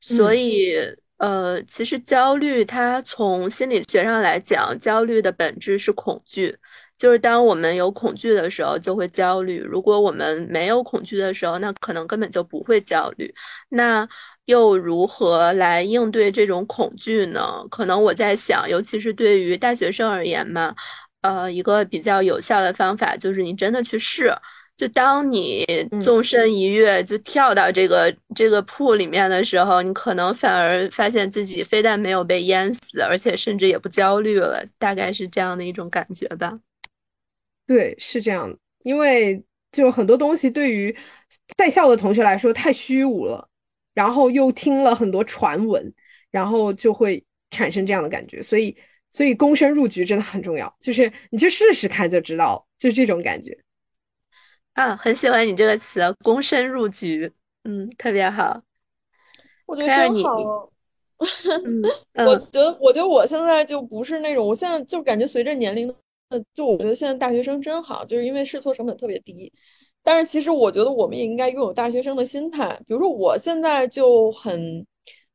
[0.00, 0.78] 所以。
[1.22, 6.56] 呃，其实焦虑，它从心理学上来讲，焦虑的本质是恐惧。
[6.98, 13.32] 就是当我们有恐惧的时候，就会焦虑；如果我们没有恐惧的时候，那可能根本就不会焦虑。
[13.68, 14.06] 那
[14.46, 17.64] 又如何来应对这种恐惧呢？
[17.70, 20.74] 可能我在想，尤其是对于大学生而言嘛，
[21.20, 24.34] 呃，一个比较有效的方法就是你真的去试。
[24.76, 25.64] 就当你
[26.02, 36.52] 纵身一跃，就跳到这个这个铺里面的时候，你可能反而发现自己非但没有被淹死，而且甚至也不焦虑了，大概是这样的一种感觉吧。
[37.66, 38.52] 对，是这样
[38.82, 40.94] 因为就很多东西对于
[41.56, 43.48] 在校的同学来说太虚无了，
[43.94, 45.92] 然后又听了很多传闻，
[46.30, 48.42] 然后就会产生这样的感觉。
[48.42, 48.76] 所以，
[49.12, 53.56] 所以躬身入局真的很重要，就是你去试试看就知道，就是这种感觉。
[54.74, 57.30] 啊，很喜欢你这个词“躬身入局”，
[57.64, 58.62] 嗯，特别好。
[59.66, 60.70] 我觉得真好。
[62.26, 65.86] 我觉得，我觉得我现在就不是那种，我现在就感觉随着年龄
[66.30, 69.52] 的，就我觉得现在大学生真好，就是因为试错成本特别低。
[70.02, 72.74] 但是其实我觉得我们也应该拥有大学生的心态。
[72.88, 74.84] 比如说，我现在就很，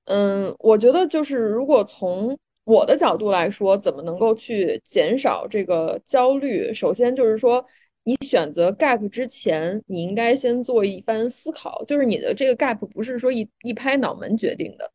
[0.05, 6.73] 嗯，我觉得就是如果从我的角度来说，怎么能够去减少这个焦虑？
[6.73, 7.63] 首先就是说。
[8.07, 14.89] 你选择 gap 之前，你应该先做一番思考，就是你的这个 gap 不是说一一拍脑门决定的，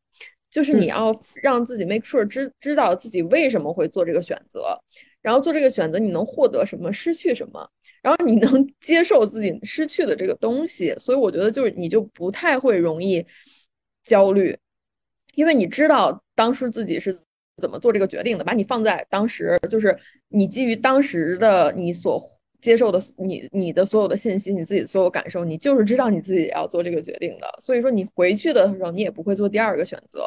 [0.49, 4.75] 就是你要让自己 make sure 知知道自己为什么会做这个选择，
[5.21, 7.69] 然后做这个选择你能获得什么，失去什么，
[8.01, 13.23] 然后你能 接受自己失去的这个东西，所以我觉得就是你就不太会容易
[14.03, 14.57] 焦虑，
[15.35, 17.15] 因为你知道当时自己是
[17.61, 19.95] 怎么做这个决定的，把你放在当时，就是
[20.29, 22.32] 你基于当时的你所。
[22.63, 27.47] 接受的你你的所有的信息，你自己所有感受，你就是知道你自己要做这个决定的。
[27.59, 30.23] 所以说你回去的时候，你也不会做第二个选择。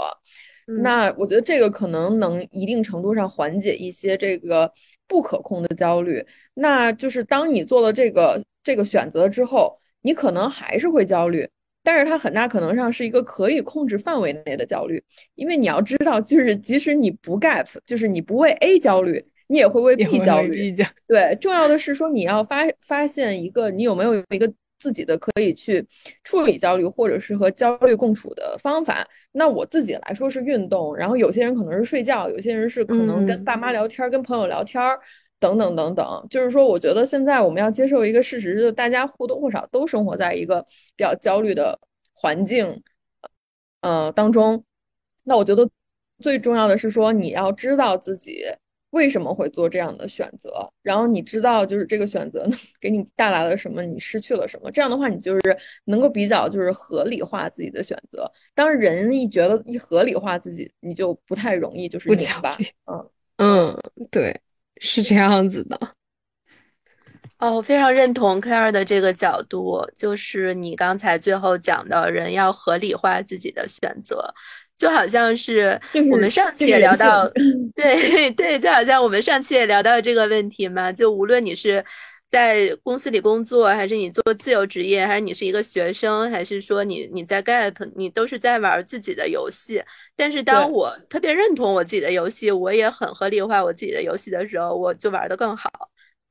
[0.82, 4.70] 那我觉得这个可能能一定程度上缓解一些这个
[5.08, 6.22] 不可控的焦虑。
[6.54, 11.48] 那就是当你做了这个这个选择之后，你可能还是会焦虑，
[11.84, 15.02] 但是它很大可能上是一个可以控制范围内的焦虑，
[15.36, 20.74] 因为你要知道，就是即使你不 gap，就是你不为 A 焦虑，你也会为 B 焦虑。
[21.06, 24.52] 对，重要的是说你要发发现一个你有没有一个。
[24.78, 25.84] 自己的可以去
[26.22, 29.08] 处理焦虑，或者是和焦虑共处的方法。
[29.32, 34.78] 那我自己来说是运动，然后有些人可能是睡觉，有些人是可能跟爸妈聊天、跟朋友聊天
[35.40, 36.26] 等等等等。
[36.28, 40.60] 就是说，我觉得现在我们要接受一个事实，就大家或多或少都生活在一个
[40.94, 41.76] 比较焦虑的
[42.12, 42.82] 环境，
[43.80, 44.62] 呃当中。
[45.24, 45.66] 那我觉得
[46.18, 48.44] 最重要的是说，你要知道自己。
[48.96, 50.66] 为什么会做这样的选择？
[50.82, 52.48] 然后你知道，就是这个选择
[52.80, 54.70] 给你带来了什么，你失去了什么？
[54.70, 55.40] 这样的话，你就是
[55.84, 58.30] 能够比较就是合理化自己的选择。
[58.54, 62.56] 当人一觉得一合理化自己，你就不太容易就是拧巴。
[62.86, 63.78] 嗯 嗯，
[64.10, 64.40] 对，
[64.78, 65.78] 是这样子的。
[67.38, 74.32] 哦，我非常认同 Claire 的这个角度，就是你刚才最后讲的人要合理化自己的选择。
[74.76, 77.26] 就好像是我们上期也聊到，
[77.74, 80.92] 对 对，就好像我们上期也聊到这个问题嘛。
[80.92, 81.82] 就无论你是
[82.28, 89.82] 在公司里工作，还是你做自由职业，还是你是一个学生，还是说你你在 gap，你都是在玩自己的游戏。
[90.14, 95.70] 但是当我特别认同我自己的游戏，我也很合理化我自己的游戏的时候，我就玩的更好。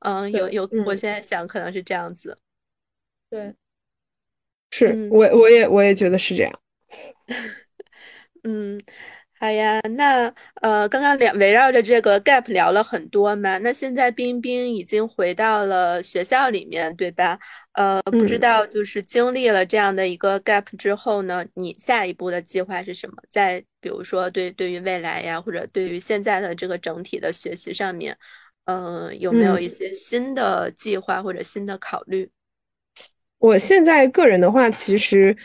[0.00, 2.38] 嗯，有有，我现在想可能是这样子。
[3.28, 3.54] 对，
[4.70, 6.60] 是我我也我也觉得是这样。
[8.48, 8.80] 嗯，
[9.40, 10.32] 好呀，那
[10.62, 17.36] 呃，刚刚两围绕着这个 gap 聊了很多嘛，那现在冰冰已经回到了学校里面，对吧？
[17.72, 23.16] 呃，不知道就是经历了这样的一个 gap 之后呢，你下一步的计划是什么？
[23.28, 28.16] 在比如说对对于未来呀，或者对于现在的这个整体的学习上面，
[28.66, 32.30] 嗯，有没有一些新的计划或者新的考虑？
[33.38, 35.36] 我现在个人的话，其实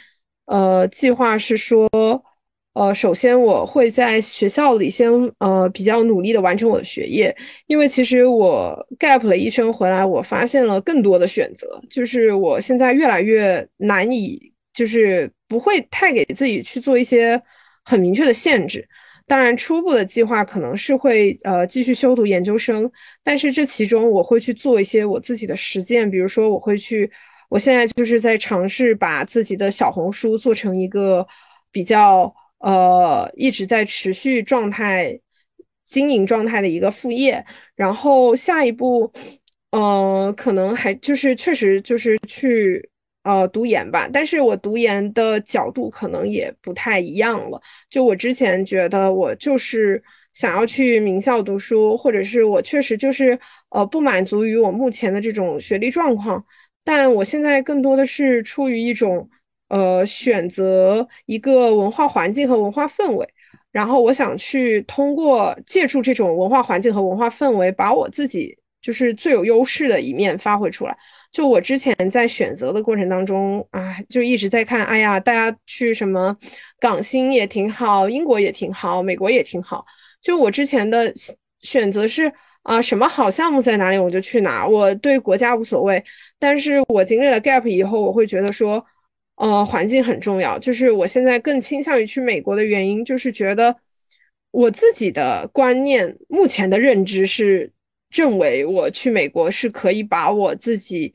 [0.46, 1.90] 呃，计划是说。
[2.74, 7.36] 呃，首先我会在学校里先呃比较努力的完成我的学业，
[7.68, 14.40] 因为其实我 gap 了一圈回来，我发现了更多的选择，就是我现在越来越难以，
[14.74, 17.42] 就是不会太给自己去做一些
[17.84, 18.88] 很明确的限制。
[19.28, 22.90] 当然，初步的计划可能是会呃继续修读研究生，
[23.22, 27.12] 但是这其中我会去做一些我自己的实践，比如说我会去，
[27.50, 31.28] 我现在就是在尝试把自己的小红书做成一个
[31.70, 32.34] 比较。
[32.62, 35.20] 呃，一直在持续状态、
[35.90, 37.44] 经营状态的一个副业，
[37.76, 39.12] 然后下一步，
[39.72, 42.88] 呃，可能还就是确实就是去
[43.24, 47.60] 呃读研吧，但是我读研的角度可能也不太一样了。
[47.90, 50.02] 就我之前觉得我就是
[50.34, 53.38] 想要去名校读书，或者是我确实就是
[53.70, 56.46] 呃不满足于我目前的这种学历状况，
[56.84, 59.28] 但我现在更多的是出于一种。
[59.72, 63.26] 呃，选择一个文化环境和文化氛围，
[63.72, 70.98] 然后我想去通过借助这种文化环境和文化氛围，把我自己就是最有优势的一面发挥出来。
[71.32, 76.36] 就我之前在选择的过程当中啊，就一直在看，哎呀，大家去什么
[76.78, 79.86] 港星也挺好，英国也挺好，美国也挺好。
[80.22, 81.14] 就我之前的
[81.62, 82.30] 选择是
[82.64, 86.04] 啊，什么好项目在哪里我就去哪，我对国家无所谓。
[86.38, 88.86] 但是我经历了 gap 以后，我会觉得说。
[89.42, 90.60] 呃，环境很重要。
[90.60, 93.76] 就是我现在更倾向于去美国的原因，就是觉得
[94.52, 97.72] 我自己的观念，目前的认知是
[98.12, 101.12] 认为我去美国是可以把我自己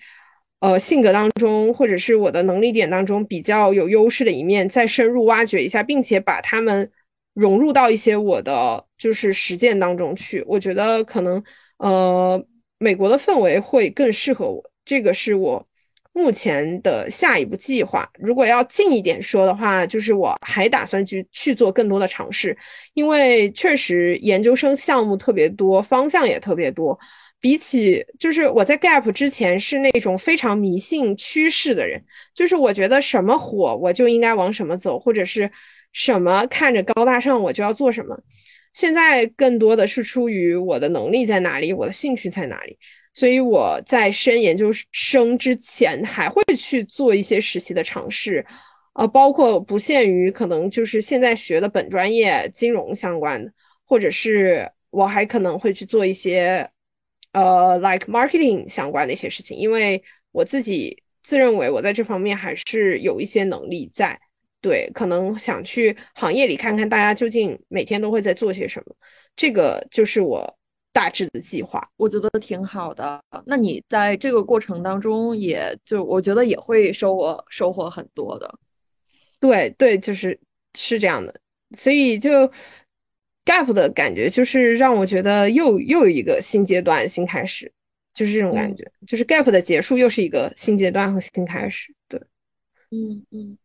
[0.59, 6.91] 呃性格当中，或者是我的能力点当中比较有优势的一面再深入挖掘一下，并且把它们
[7.33, 10.43] 融入到一些我的就是实践当中去。
[10.49, 11.41] 我觉得可能
[11.79, 12.45] 呃
[12.79, 15.65] 美国的氛围会更适合我，这个是我。
[16.17, 22.57] 目前的下一步计划，如果要近一点说的话，就是我还打算去去做更多的尝试，
[22.95, 26.99] 因为确实研究生项目特别多，方向也特别多。
[27.39, 32.03] 比起就是我在 Gap 之前是那种非常迷信趋势的人，
[32.35, 35.51] 就是我觉得什么火我就应该往什么走，或者是
[35.93, 38.19] 什么看着高大上我就要做什么。
[38.73, 42.79] 现在更多的是出于我的能力在哪里，我的兴趣在哪里。
[43.17, 48.45] 所以我在升研究生之前，还会去做一些实习的尝试，
[48.93, 53.51] 呃，包括不限于可能就是现在学的本专业金融相关的，
[53.87, 56.69] 或者是我还可能会去做一些，
[57.33, 64.21] 呃，like marketing 相关的一些事情，因为我自己自认为我在这方面还是有一些能力在。
[64.61, 68.95] 对，可能想去行业里看看大家究竟每天都会在做些什么，
[69.35, 70.59] 这个就是我
[70.97, 71.87] 大致的计划。
[71.99, 73.21] 我觉得挺好的。
[73.45, 78.59] 那你在这个过程当中，也就我觉得也会收获收获很多的。
[79.39, 80.39] 对对，就是
[80.73, 81.35] 是这样的，
[81.77, 82.51] 所以就
[83.45, 87.71] gap 的感觉就是让我觉得又又有一个新阶段新开始，
[88.15, 91.95] 就是这种感觉，就是 gap 的结束又是一个新阶段和新开始。
[92.09, 92.19] 对，
[92.91, 93.59] 嗯嗯。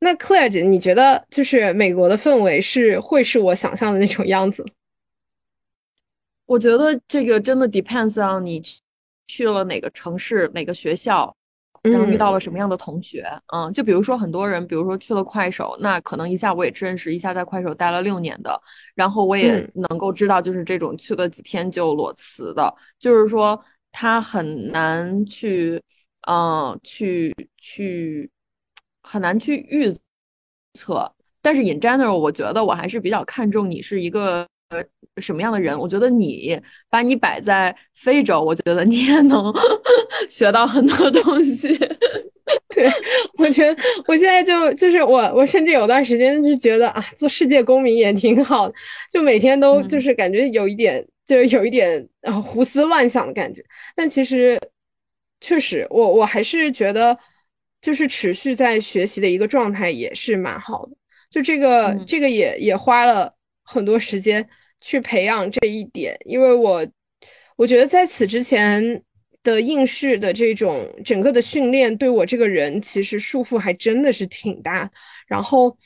[0.00, 4.66] 那 Claire 姐，你觉得就是美国的氛围是会是我想象的那种样子？
[6.52, 8.62] 我觉得这个真的 depends on 你
[9.26, 11.34] 去了哪个城市、哪个学校，
[11.80, 13.26] 然后遇到了什么样的同学。
[13.54, 18.60] 嗯，就比如说很多人，比如说去了快手，那可能一下我也认识一下在快手待了六年的，
[18.94, 23.58] 然后我也能够知道，就是这种去了几天就裸辞的，就是说
[23.90, 25.82] 他很难去，
[26.28, 28.30] 嗯，去去。
[29.04, 29.92] 很难去预
[30.74, 34.61] 测，但是 in general，我觉得我还是比较看重你是一个呃
[35.18, 35.78] 什么样的人。
[35.78, 39.52] 我觉得你把你摆在非洲，我觉得你也能
[40.28, 41.76] 学到很多东西。
[42.68, 42.90] 对，
[43.38, 48.74] 我觉得我现在就就是我，我甚至有段时间就觉得啊，做世界公民也挺好的，
[49.10, 53.64] 就每天都就是感觉有一点，就有一点啊胡思乱想的感觉。
[53.94, 54.60] 但其实
[55.40, 57.18] 确实，我我还是觉得。
[57.82, 60.92] 就是持续在学习的一个状态也是蛮好的，
[61.28, 63.34] 就这个这个也也花了
[63.64, 64.48] 很多时间
[64.82, 66.86] 去培养这一点，因为我
[67.56, 69.02] 我觉得在此之前
[69.42, 74.90] 的应试的这种整个的训练对我这个人其实束缚还真的是挺大，
[75.26, 75.76] 然后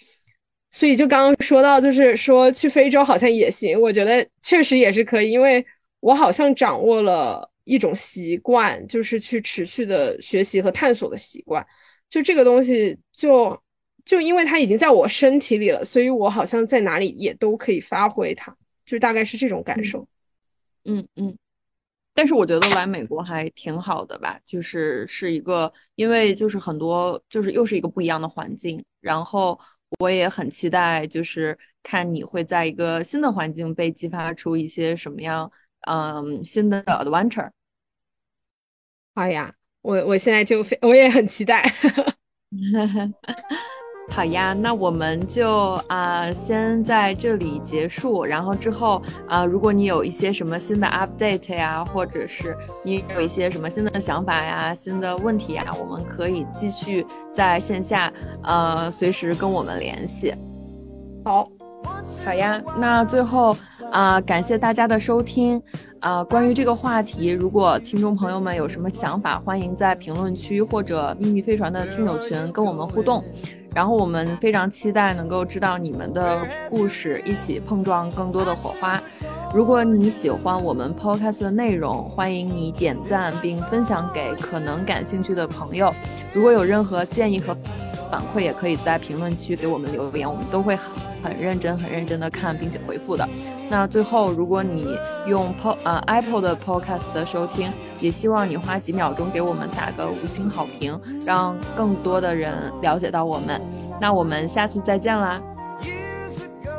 [0.70, 5.64] 所以就刚刚说到就是说去非洲好像也行，我觉得确实也是可以，因为
[6.00, 11.64] 我好像掌握了一种习惯，就是去持续的学习和探索的习惯。
[12.08, 13.58] 就这个东西，就
[14.04, 18.54] 就因为它已经在我身体里了，所以我好像在哪里也都可以发挥它，
[18.86, 20.06] 就大概是这种感受。
[20.84, 21.36] 嗯嗯，
[22.14, 29.60] 但是我觉得来美国还挺好的吧，就是是一个，因为就是很多，就是又是一个不一样的环境，然后
[29.98, 35.50] 我也很期待，就是看你会在一个新的环境被激发出一些什么样，
[35.88, 37.50] 嗯，新的 adventure。
[39.14, 39.54] 哎呀。
[39.82, 41.62] 我我现在就非我也很期待，
[44.10, 58.10] 好呀，那我们就啊先在这里结束，然后之后啊，如果你有一些什么新的 update 呀，或者是你有一些什么新的想法呀、新的问题呀，我们可以继续在线下
[58.42, 60.34] 呃随时跟我们联系。
[61.24, 61.46] 好，
[62.24, 63.56] 好呀，那最后。
[63.92, 65.62] 啊，感谢大家的收听。
[66.00, 73.24] 啊，关于这个话题，如果听众朋友们有什么想法，欢迎在评论区或者秘密飞船的听友群跟我们互动。
[73.76, 78.98] 然后我们非常期待能够知道你们的故事，一起碰撞更多的火花。
[79.52, 85.92] 如果你喜欢我们 podcast 的内容，欢迎你点赞并分享给可能感兴趣的朋友。
[86.32, 87.54] 如果有任何建议和
[88.10, 90.92] 反馈也可以在评论区给我们留言，我们都会很
[91.22, 93.28] 很认真、很认真的看并且回复的。
[93.68, 94.96] 那最后，如果你
[95.26, 103.60] 用 po 呃 Apple 的 Podcast 的收听，也希望你花几秒钟给我们打个五星好评，让更多的人了解到我们。
[104.00, 105.42] 那我们下次再见啦！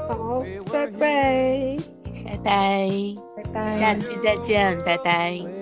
[0.08, 0.42] 好，
[0.72, 1.78] 拜拜，
[2.24, 2.90] 拜拜，
[3.36, 5.57] 拜拜，下期再见，拜拜。